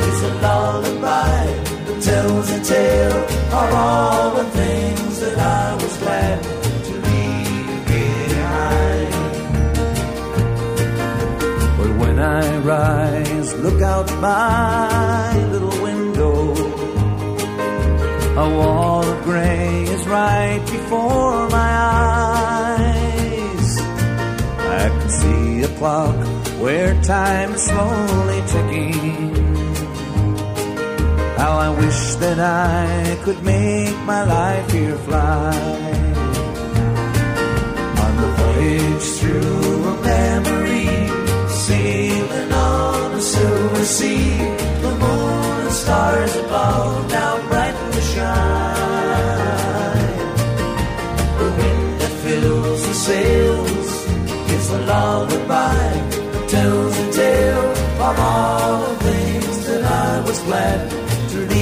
[0.09, 1.47] is a lullaby
[1.87, 3.25] that tells a tale
[3.59, 6.62] of all the things that I was glad
[12.23, 16.55] I rise, look out my little window.
[18.45, 21.73] A wall of gray is right before my
[22.79, 23.79] eyes.
[24.81, 26.15] I can see a clock
[26.61, 29.35] where time is slowly ticking.
[31.37, 35.57] How I wish that I could make my life here fly.
[38.05, 39.92] On the voyage through
[43.43, 44.39] silver sea,
[44.85, 49.49] the moon and stars above now brightly shine.
[51.41, 53.91] The wind that fills the sails
[54.57, 55.85] is a lullaby
[56.55, 57.71] tells a tale
[58.09, 60.79] of all the things that I was glad
[61.33, 61.62] to leave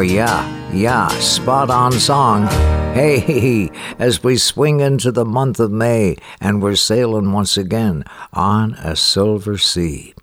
[0.00, 2.46] Oh, yeah, yeah, spot on song.
[2.94, 8.72] Hey, as we swing into the month of May and we're sailing once again on
[8.76, 10.14] a silver sea.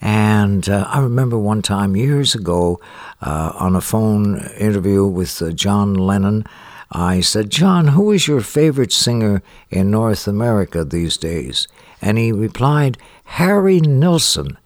[0.00, 2.80] And uh, I remember one time years ago
[3.22, 6.44] uh, on a phone interview with uh, John Lennon
[6.90, 11.68] I said, John, who is your favorite singer in North America these days?
[12.02, 14.58] And he replied, Harry Nilsson.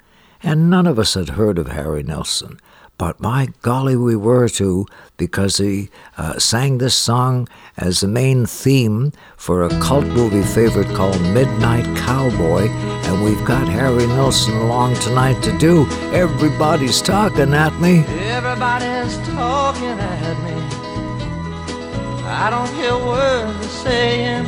[0.42, 2.58] And none of us had heard of Harry Nilsson.
[2.98, 8.44] But my golly, we were too, because he uh, sang this song as the main
[8.44, 12.68] theme for a cult movie favorite called Midnight Cowboy.
[13.06, 18.00] And we've got Harry Nilsson along tonight to do Everybody's Talking at Me.
[18.30, 20.58] Everybody's talking at me.
[22.26, 24.46] I don't hear words they're saying,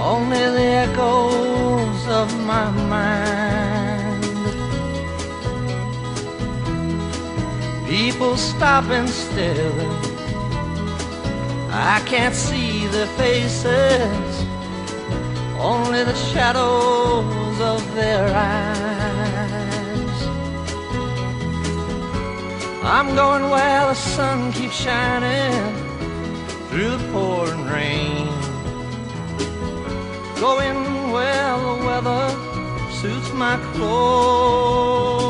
[0.00, 3.79] only the echoes of my mind.
[7.90, 9.74] People stopping still.
[11.72, 14.46] I can't see their faces,
[15.58, 20.18] only the shadows of their eyes.
[22.84, 25.74] I'm going where the sun keeps shining
[26.68, 28.28] through the pouring rain.
[30.38, 32.28] Going where the weather
[32.92, 35.29] suits my clothes.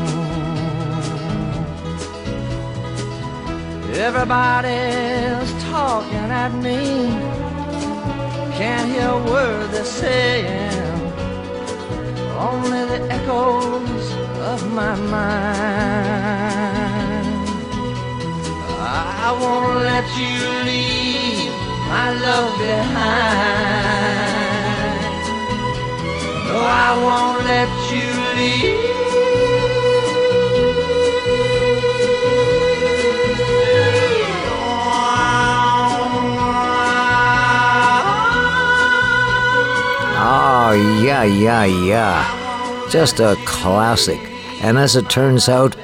[3.93, 7.09] Everybody's talking at me.
[8.57, 11.01] Can't hear a word they're saying.
[12.39, 14.13] Only the echoes
[14.51, 15.51] of my mind.
[18.79, 20.39] I won't let you
[20.69, 21.51] leave
[21.89, 23.91] my love behind.
[26.47, 28.07] No, I won't let you
[28.39, 29.00] leave.
[40.73, 42.87] Oh, yeah, yeah, yeah.
[42.89, 44.21] Just a classic.
[44.61, 45.75] And as it turns out,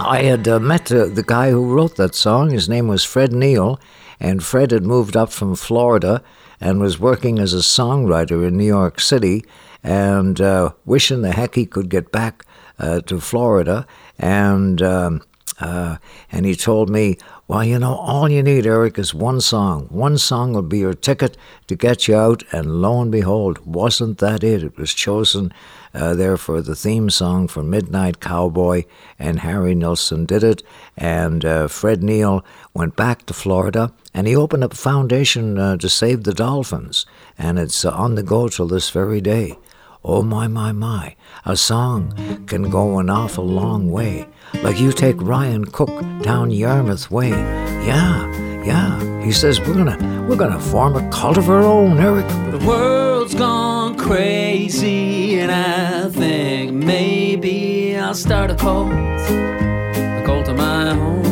[0.00, 2.50] I had uh, met uh, the guy who wrote that song.
[2.50, 3.78] His name was Fred Neil,
[4.18, 6.20] and Fred had moved up from Florida
[6.60, 9.44] and was working as a songwriter in New York City
[9.84, 12.44] and uh, wishing the heck he could get back
[12.80, 13.86] uh, to Florida.
[14.18, 15.22] And um,
[15.60, 15.98] uh,
[16.32, 17.18] and he told me,
[17.48, 19.86] well, you know, all you need, Eric, is one song.
[19.88, 21.34] One song will be your ticket
[21.66, 22.42] to get you out.
[22.52, 24.62] And lo and behold, wasn't that it?
[24.62, 25.54] It was chosen
[25.94, 28.84] uh, there for the theme song for Midnight Cowboy,
[29.18, 30.62] and Harry Nilsson did it.
[30.94, 32.44] And uh, Fred Neil
[32.74, 37.06] went back to Florida, and he opened up a foundation uh, to save the dolphins.
[37.38, 39.56] And it's uh, on the go till this very day.
[40.04, 41.16] Oh my, my, my.
[41.46, 44.28] A song can go an awful long way.
[44.54, 45.90] Like you take Ryan Cook
[46.22, 47.30] down Yarmouth Way.
[47.30, 49.22] Yeah, yeah.
[49.22, 52.26] He says we're gonna we're gonna form a cult of our own, Eric.
[52.50, 60.56] The world's gone crazy, and I think maybe I'll start a cult, a cult of
[60.56, 61.28] my own.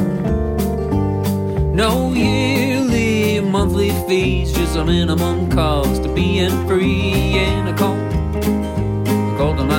[1.75, 9.35] No yearly, monthly fees, just a minimum cost to being free in a cult, a
[9.37, 9.76] cult of my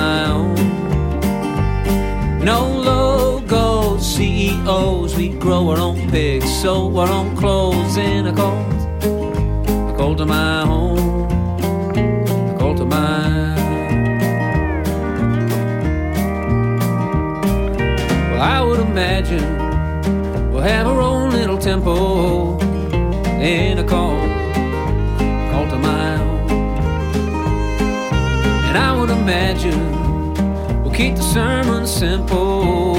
[6.08, 8.72] sew our own clothes in a cult,
[9.90, 11.28] a cult to my own
[12.58, 13.56] cult of mine.
[18.30, 22.60] Well, I would imagine we'll have our own little temple
[23.40, 24.28] in a cult,
[25.52, 26.50] cult of my own.
[28.66, 32.94] And I would imagine we'll keep the sermon simple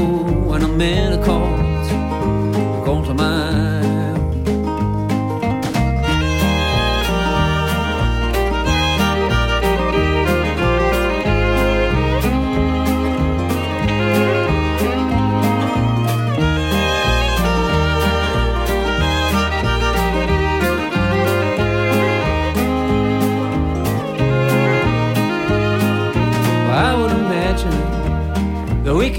[0.48, 1.59] when I'm in a cult,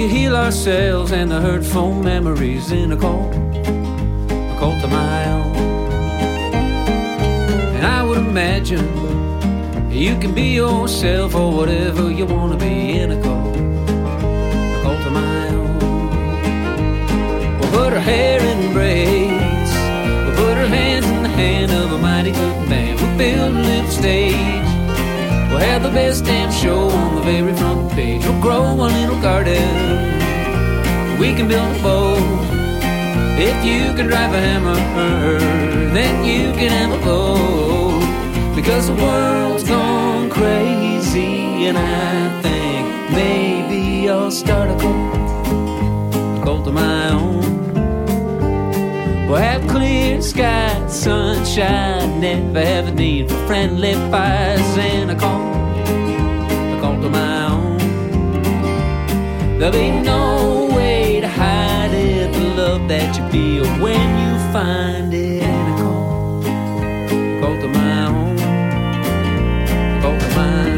[0.01, 5.55] could heal ourselves and the hurtful memories in a cult, a my own.
[7.77, 8.89] And I would imagine
[9.93, 15.49] you can be yourself or whatever you want to be in a cult, a my
[15.49, 15.79] own.
[17.59, 19.71] We'll put our hair in braids,
[20.25, 22.97] we'll put our hands in the hand of a mighty good man.
[22.97, 24.70] We'll build a little stage.
[25.51, 28.25] We'll have the best damn show on the very front page.
[28.25, 29.59] We'll grow a little garden.
[31.19, 32.47] We can build a boat.
[33.37, 34.77] If you can drive a hammer,
[35.93, 38.55] then you can have a boat.
[38.55, 46.67] Because the world's gone crazy, and I think maybe I'll start a cult, a cult
[46.69, 47.60] of my own.
[49.31, 55.53] We'll have clear skies, sunshine, never have a need for friendly fires, and a call,
[56.75, 57.79] a call to my own.
[59.57, 65.15] There'll be no way to hide it, the love that you feel when you find
[65.15, 70.70] it, and a call, a call to my own, a call to my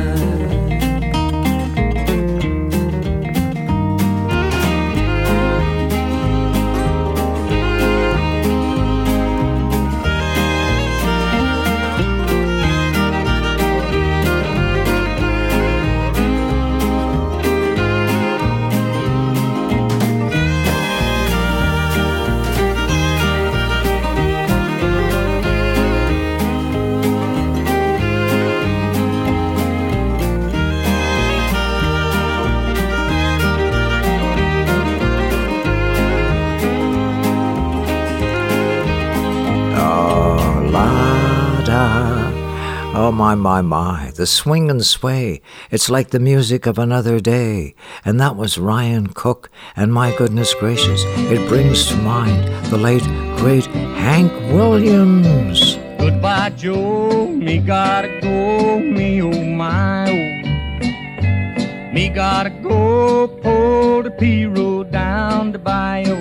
[43.13, 44.11] my, my, my.
[44.17, 45.43] The swing and sway.
[45.71, 47.75] It's like the music of another day.
[48.05, 49.51] And that was Ryan Cook.
[49.77, 53.05] And my goodness gracious, it brings to mind the late,
[53.37, 55.77] great Hank Williams.
[55.99, 57.29] Goodbye, Joe.
[57.29, 58.81] Me gotta go.
[58.81, 61.93] Me oh my oh.
[61.93, 63.29] Me gotta go.
[63.29, 66.17] Pull the P road down the bayou.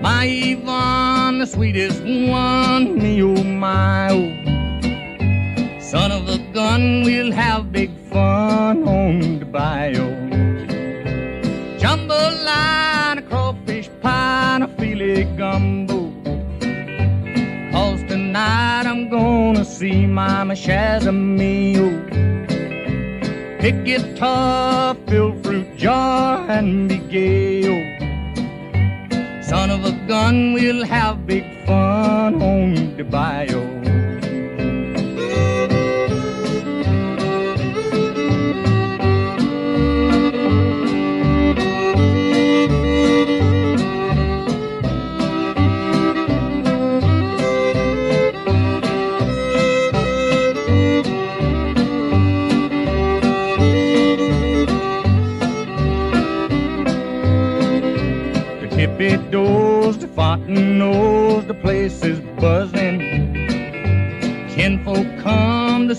[0.00, 2.96] My Yvonne, the sweetest one.
[2.98, 4.35] Me oh my oh.
[5.96, 10.10] Son of a gun, we'll have big fun on the bayou.
[11.82, 16.00] Jambalaya, a crawfish pie, a filet gumbo.
[17.72, 21.88] Cause tonight I'm gonna see Mama Shazamio.
[23.58, 27.62] Pick guitar, fill fruit jar, and be gay.
[29.40, 33.95] Son of a gun, we'll have big fun on the bayou.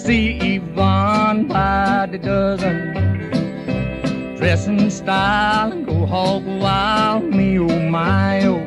[0.07, 2.77] See Yvonne by the dozen.
[4.37, 8.63] Dress in style and go hog wild, me oh my oh.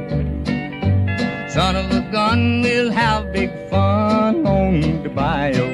[1.49, 5.69] Son of a gun, we'll have big fun on the bayou.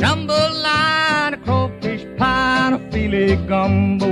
[0.00, 4.10] Jambalaya, a crawfish pie, and a filet gumbo.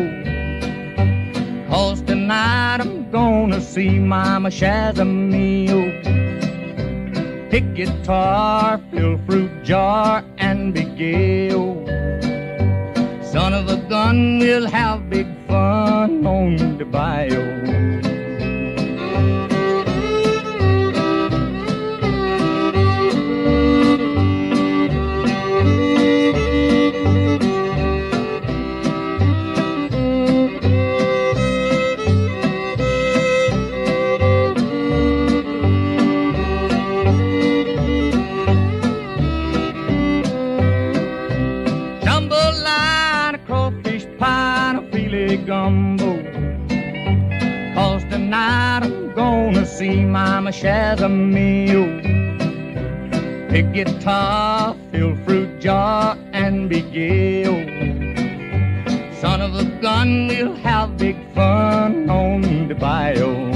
[1.69, 5.81] Cause tonight I'm gonna see Mama Shazamio.
[5.81, 6.21] Oh.
[7.51, 11.53] Pick guitar, fill fruit jar, and be gay.
[11.53, 11.87] oh.
[13.23, 17.80] Son of a gun, we'll have big fun on the bayou.
[50.51, 51.85] Mama Shazamio.
[53.51, 57.45] Pick guitar, fill fruit jar, and be gay.
[59.21, 63.53] Son of a gun, we'll have big fun on the bayou.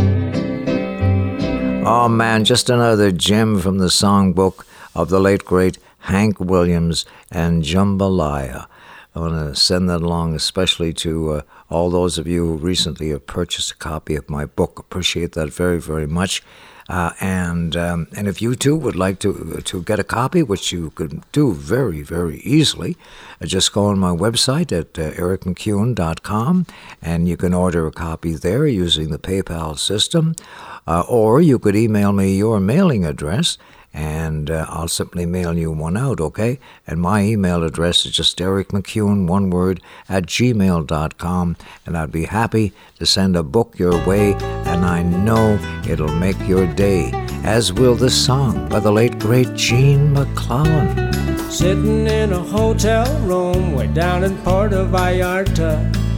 [1.85, 4.65] Oh man, just another gem from the songbook
[4.95, 8.69] of the late great Hank Williams and Jambalaya.
[9.17, 13.09] I want to send that along, especially to uh, all those of you who recently
[13.09, 14.79] have purchased a copy of my book.
[14.79, 16.41] Appreciate that very, very much.
[16.89, 20.71] Uh, and um, and if you too would like to to get a copy, which
[20.73, 22.97] you could do very very easily,
[23.41, 26.67] uh, just go on my website at uh, ericmacewen.com
[27.01, 30.35] and you can order a copy there using the PayPal system,
[30.87, 33.57] uh, or you could email me your mailing address
[33.95, 36.59] and uh, I'll simply mail you one out, okay?
[36.85, 41.57] And my email address is just Eric MacEwen, one word, at gmail.com,
[41.87, 46.39] and I'd be happy to send a book your way, and I know it'll make
[46.49, 47.13] your day,
[47.45, 51.13] as will this song by the late, great Gene MacLellan.
[51.49, 56.14] Sitting in a hotel room way down in Puerto Vallarta.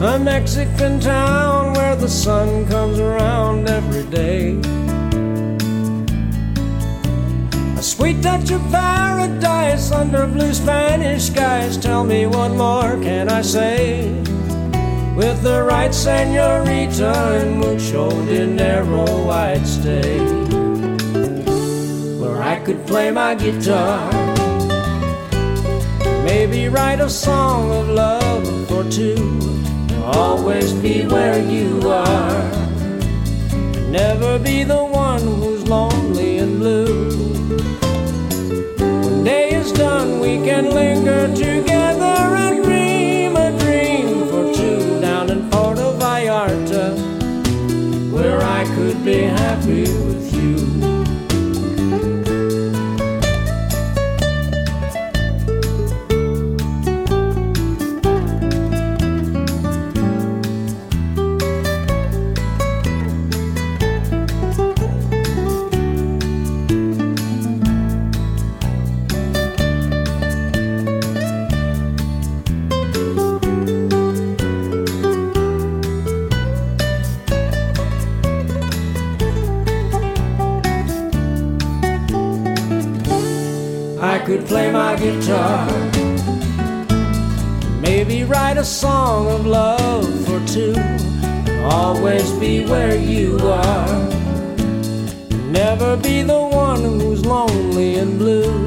[0.00, 4.58] A Mexican town where the sun comes around every day.
[7.78, 11.78] A sweet touch of paradise under blue Spanish skies.
[11.78, 14.10] Tell me what more can I say?
[15.16, 20.18] With the right senorita and mucho dinero, I'd stay.
[22.18, 24.12] Where I could play my guitar.
[26.24, 29.33] Maybe write a song of love for two.
[30.04, 32.42] Always be where you are.
[33.88, 37.08] Never be the one who's lonely and blue.
[38.78, 45.30] When day is done, we can linger together and dream a dream for two down
[45.30, 46.92] in Puerto Vallarta,
[48.12, 50.23] where I could be happy with
[85.04, 85.68] guitar.
[87.80, 90.74] Maybe write a song of love for two.
[91.64, 93.98] Always be where you are.
[95.50, 98.66] Never be the one who's lonely and blue.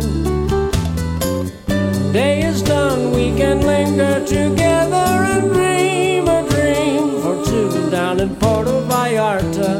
[2.13, 8.35] Day is done, we can linger together and dream a dream for two down in
[8.35, 9.71] Puerto Vallarta,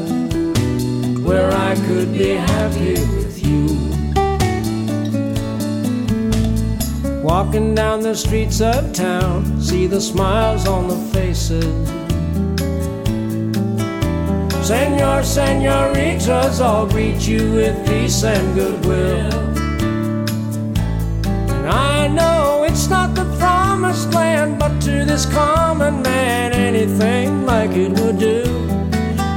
[1.23, 3.96] where I could be happy with you.
[7.27, 11.65] Walking down the streets of town, see the smiles on the faces.
[14.65, 19.33] Senor, senoritas all greet you with peace and goodwill.
[21.51, 27.71] And I know it's not the promised land, but to this common man, anything like
[27.71, 28.43] it would do.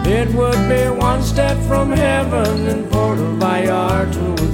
[0.09, 4.50] It would be one step from heaven in Puerto Vallarta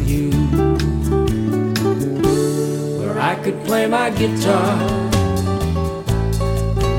[3.46, 4.76] could play my guitar.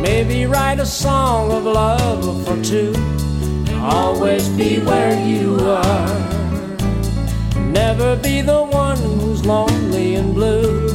[0.02, 2.94] Maybe write a song of love for two.
[3.82, 6.08] Always be where you are.
[7.82, 10.88] Never be the one who's lonely and blue.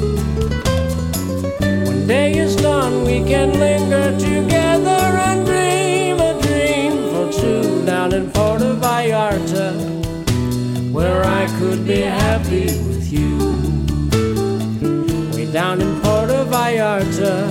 [1.87, 8.15] When day is done, we can linger together and dream a dream for two down
[8.15, 9.69] in Puerto Vallarta,
[10.93, 12.92] where I could be happy
[16.53, 17.49] Vallarta,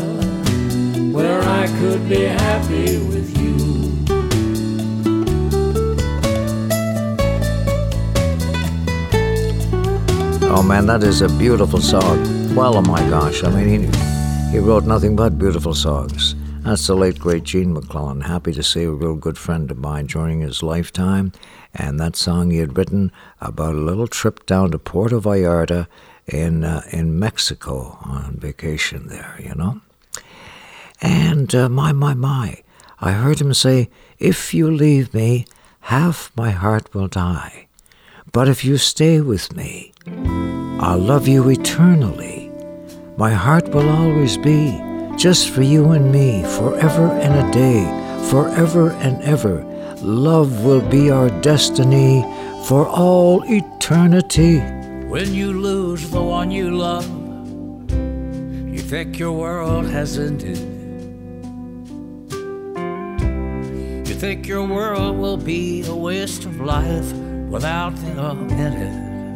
[1.12, 3.56] where I could be happy with you.
[10.54, 12.54] Oh man, that is a beautiful song.
[12.54, 16.36] Well, oh my gosh, I mean, he, he wrote nothing but beautiful songs.
[16.60, 18.22] That's the late, great Gene MacLellan.
[18.22, 21.32] Happy to see a real good friend of mine during his lifetime.
[21.74, 25.88] And that song he had written about a little trip down to Puerto Vallarta
[26.28, 29.82] in, uh, in Mexico on vacation there, you know.
[31.02, 32.62] And uh, my, my, my,
[33.00, 33.90] I heard him say,
[34.20, 35.46] If you leave me,
[35.82, 37.68] half my heart will die.
[38.32, 39.94] But if you stay with me,
[40.80, 42.52] I'll love you eternally.
[43.18, 44.80] My heart will always be
[45.18, 47.84] just for you and me, forever and a day,
[48.30, 49.64] forever and ever.
[50.02, 52.22] Love will be our destiny
[52.68, 54.60] for all eternity.
[55.12, 57.06] When you lose the one you love,
[58.74, 60.58] you think your world has ended.
[64.08, 67.12] You think your world will be a waste of life
[67.50, 69.36] without them in.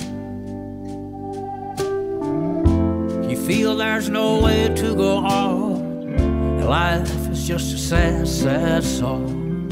[3.29, 5.81] You feel there's no way to go on.
[6.15, 9.67] And life is just a sad, sad song.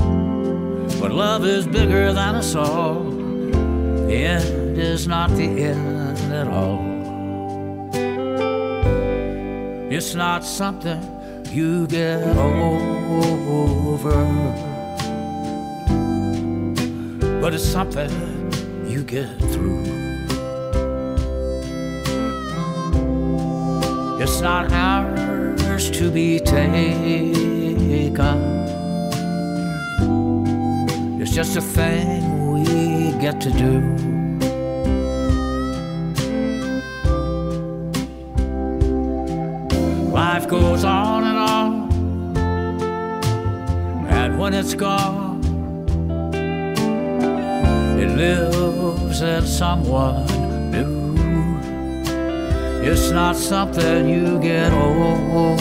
[0.99, 3.12] But love is bigger than us all.
[4.13, 6.79] End is not the end at all.
[9.91, 11.01] It's not something
[11.51, 14.23] you get over,
[17.41, 18.11] but it's something
[18.87, 19.83] you get through.
[24.21, 27.33] It's not ours to be taken.
[31.19, 32.32] It's just a thing
[33.23, 33.79] get to do.
[40.11, 41.71] Life goes on and on,
[44.09, 45.39] and when it's gone,
[47.97, 50.25] it lives in someone
[50.71, 51.15] new.
[52.83, 55.55] It's not something you get over,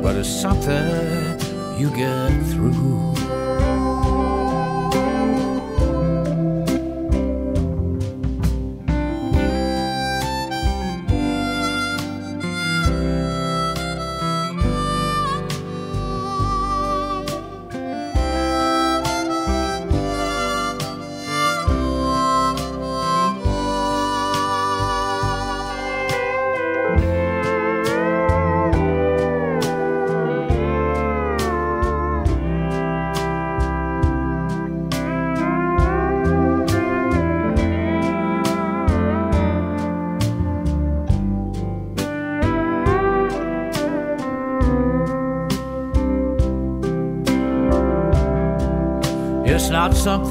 [0.00, 1.40] but it's something
[1.76, 3.23] you get through.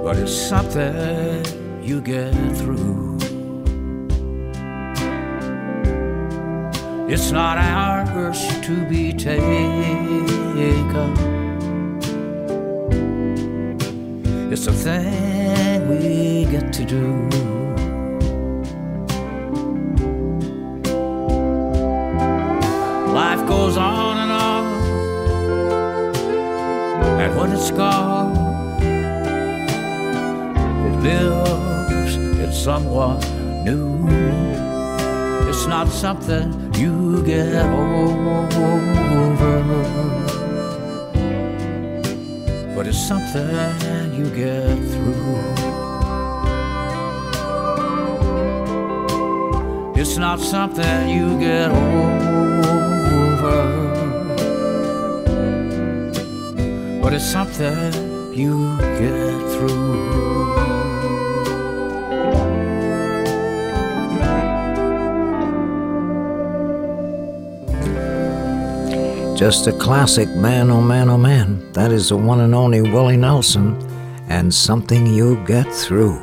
[0.03, 1.45] but it's something
[1.83, 3.17] you get through.
[7.07, 10.23] It's not ours to be taken.
[14.51, 17.52] It's a thing we get to do.
[32.83, 33.19] Someone
[33.63, 34.07] new.
[35.47, 38.47] It's not something you get over,
[42.75, 45.53] but it's something you get through.
[49.95, 53.11] It's not something you get over,
[57.01, 60.32] but it's something you get through.
[69.43, 71.69] Just a classic man, oh man, oh man.
[71.73, 73.75] That is the one and only Willie Nelson,
[74.29, 76.17] and something you get through.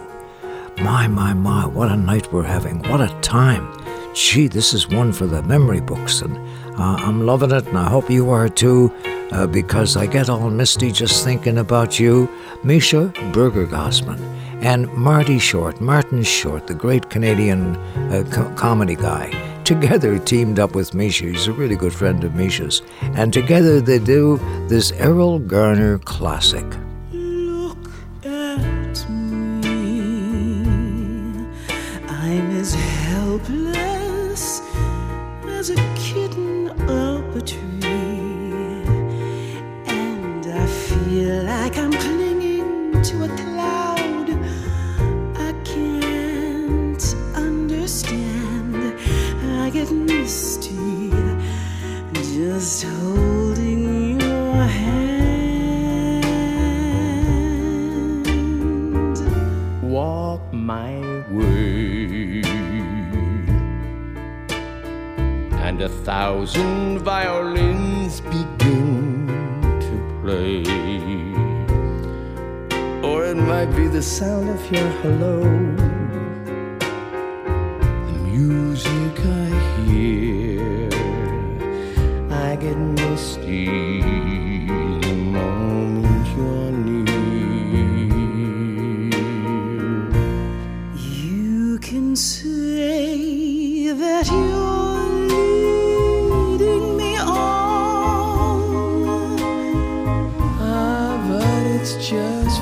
[0.79, 2.79] My, my, my, what a night we're having.
[2.89, 3.79] What a time.
[4.15, 6.35] Gee, this is one for the memory books, and
[6.79, 8.91] uh, I'm loving it, and I hope you are too,
[9.33, 12.27] uh, because I get all misty just thinking about you,
[12.65, 14.19] Measha Brueggergosman,
[14.63, 19.40] and Marty Short, Martin Short, the great Canadian uh, co- comedy guy.
[19.71, 21.31] Together, teamed up with Measha.
[21.31, 22.83] He's a really good friend of Measha's.
[23.15, 24.37] And together, they do
[24.67, 26.67] this Erroll Garner classic.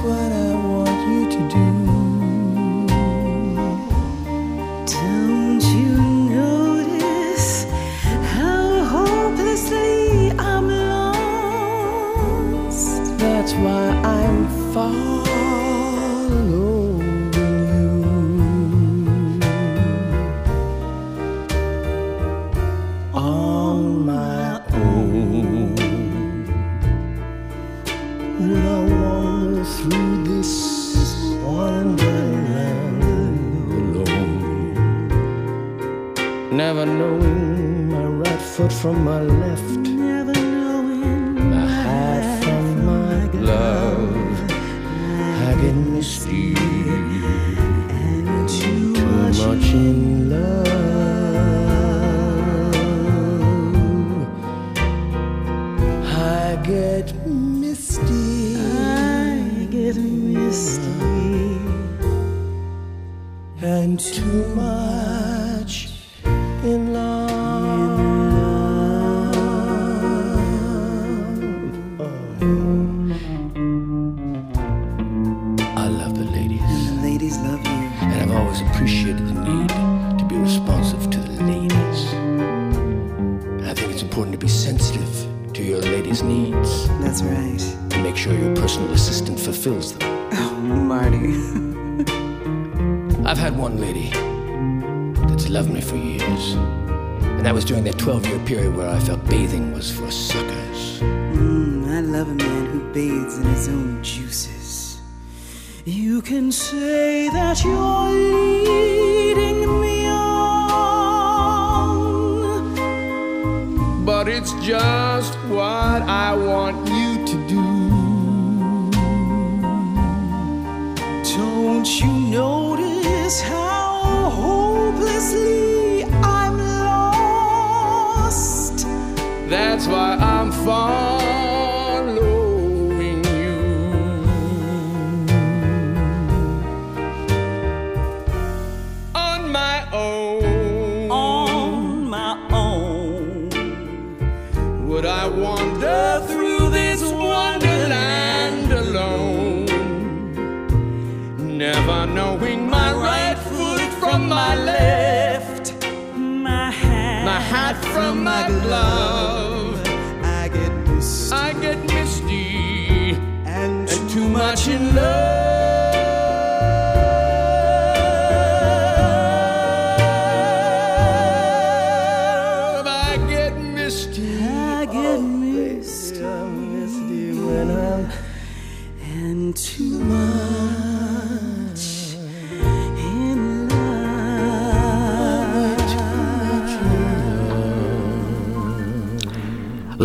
[0.02, 1.67] what I want you to do.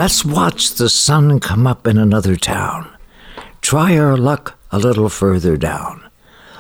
[0.04, 2.90] Let's watch the sun come up in another town.
[3.62, 6.04] Try our luck a little further down.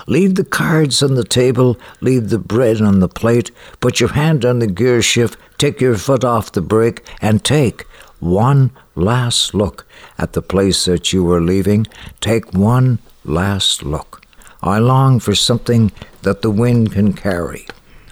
[0.07, 3.51] Leave the cards on the table, leave the bread on the plate,
[3.81, 7.81] put your hand on the gear shift, take your foot off the brake, and take
[8.21, 9.85] one last look
[10.17, 11.85] at the place that you were leaving.
[12.21, 14.25] Take one last look.
[14.61, 15.91] I long for something
[16.21, 17.67] that the wind can carry.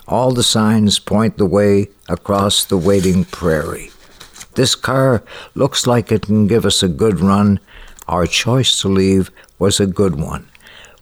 [0.09, 3.91] All the signs point the way across the waiting prairie.
[4.55, 5.23] This car
[5.55, 7.59] looks like it can give us a good run.
[8.07, 10.47] Our choice to leave was a good one.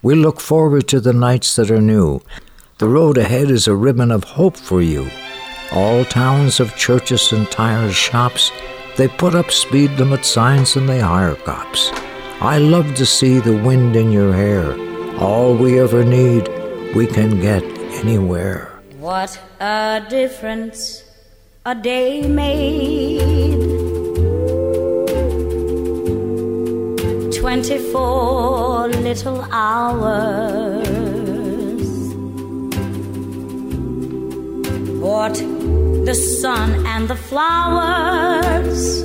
[0.01, 2.21] We look forward to the nights that are new.
[2.77, 5.09] The road ahead is a ribbon of hope for you.
[5.71, 8.51] All towns have churches and tire shops.
[8.97, 11.91] They put up speed limit signs and they hire cops.
[12.41, 14.73] I love to see the wind in your hair.
[15.19, 16.47] All we ever need,
[16.95, 18.80] we can get anywhere.
[18.99, 21.03] What a difference
[21.65, 23.60] a day made.
[27.34, 30.88] Twenty-four little hours.
[35.02, 35.34] What
[36.06, 39.03] the sun and the flowers.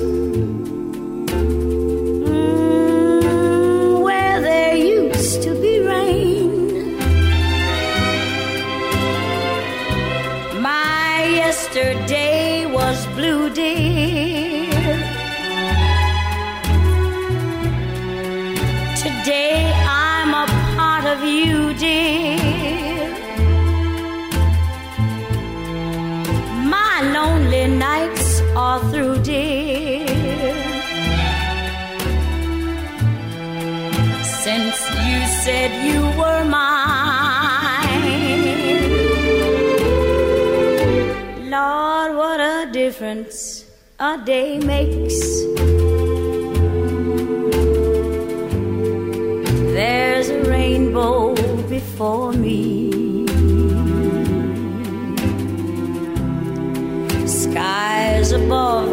[44.05, 45.19] a day makes.
[49.77, 51.33] There's a rainbow
[51.75, 53.25] before me.
[57.25, 58.84] Skies above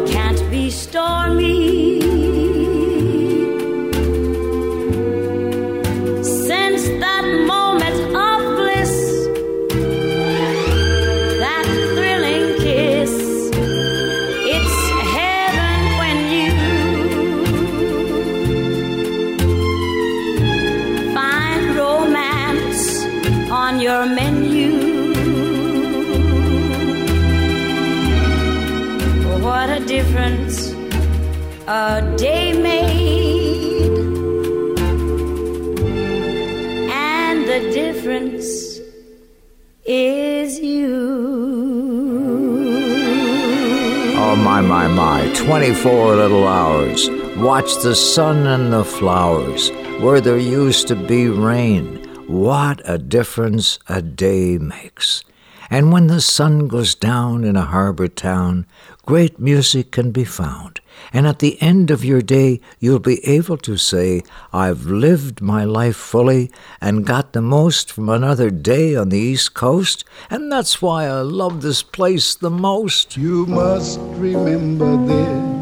[44.67, 45.31] my, my.
[45.33, 47.09] 24 little hours.
[47.37, 49.69] Watch the sun and the flowers
[49.99, 52.03] where there used to be rain.
[52.27, 55.23] What a difference a day makes.
[55.69, 58.65] And when the sun goes down in a harbor town,
[59.05, 60.79] great music can be found.
[61.11, 64.23] And at the end of your day, you'll be able to say,
[64.53, 69.53] I've lived my life fully and got the most from another day on the East
[69.53, 73.17] Coast, and that's why I love this place the most.
[73.17, 75.53] You must remember this.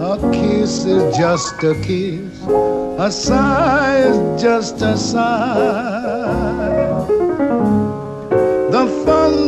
[0.00, 2.40] A kiss is just a kiss.
[2.98, 6.05] A sigh is just a sigh.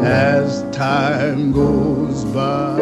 [0.00, 2.76] as time goes by.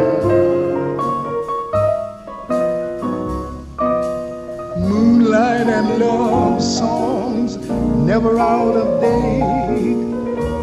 [4.77, 7.57] Moonlight and love songs
[8.05, 9.97] never out of date.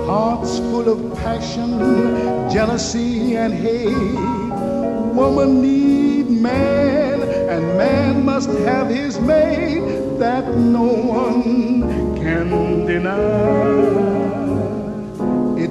[0.06, 1.78] Hearts full of passion,
[2.51, 4.14] jealousy, and hate.
[5.14, 14.14] Woman need man, and man must have his mate that no one can deny.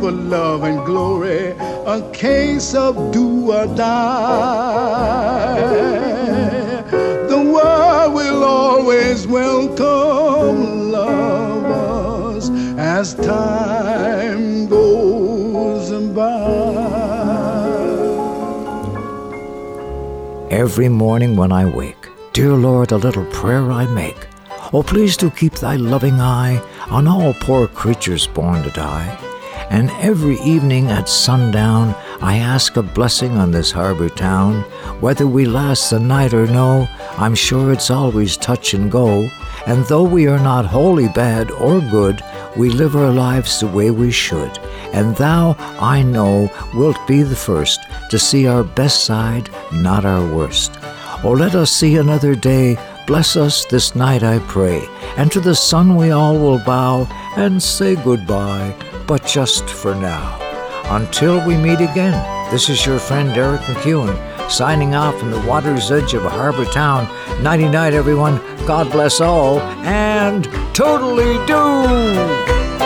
[0.00, 1.48] for love and glory,
[1.86, 5.60] a case of do or die.
[7.28, 16.48] The world will always welcome lovers as time goes by.
[20.50, 24.26] Every morning when I wake, dear Lord, a little prayer I make.
[24.72, 29.27] Oh, please do keep thy loving eye on all poor creatures born to die.
[29.70, 34.62] And every evening at sundown, I ask a blessing on this harbor town.
[35.00, 39.28] Whether we last the night or no, I'm sure it's always touch and go.
[39.66, 42.22] And though we are not wholly bad or good,
[42.56, 44.58] we live our lives the way we should.
[44.92, 47.80] And thou, I know, wilt be the first
[48.10, 50.78] to see our best side, not our worst.
[51.22, 52.78] Oh, let us see another day.
[53.06, 54.86] Bless us this night, I pray.
[55.16, 58.74] And to the sun we all will bow and say goodbye,
[59.08, 60.38] but just for now.
[60.90, 65.90] Until we meet again, this is your friend Eric MacEwen signing off from the water's
[65.90, 67.08] edge of a harbor town.
[67.42, 68.36] Nighty night, everyone.
[68.66, 70.44] God bless all, and
[70.74, 72.77] totally do.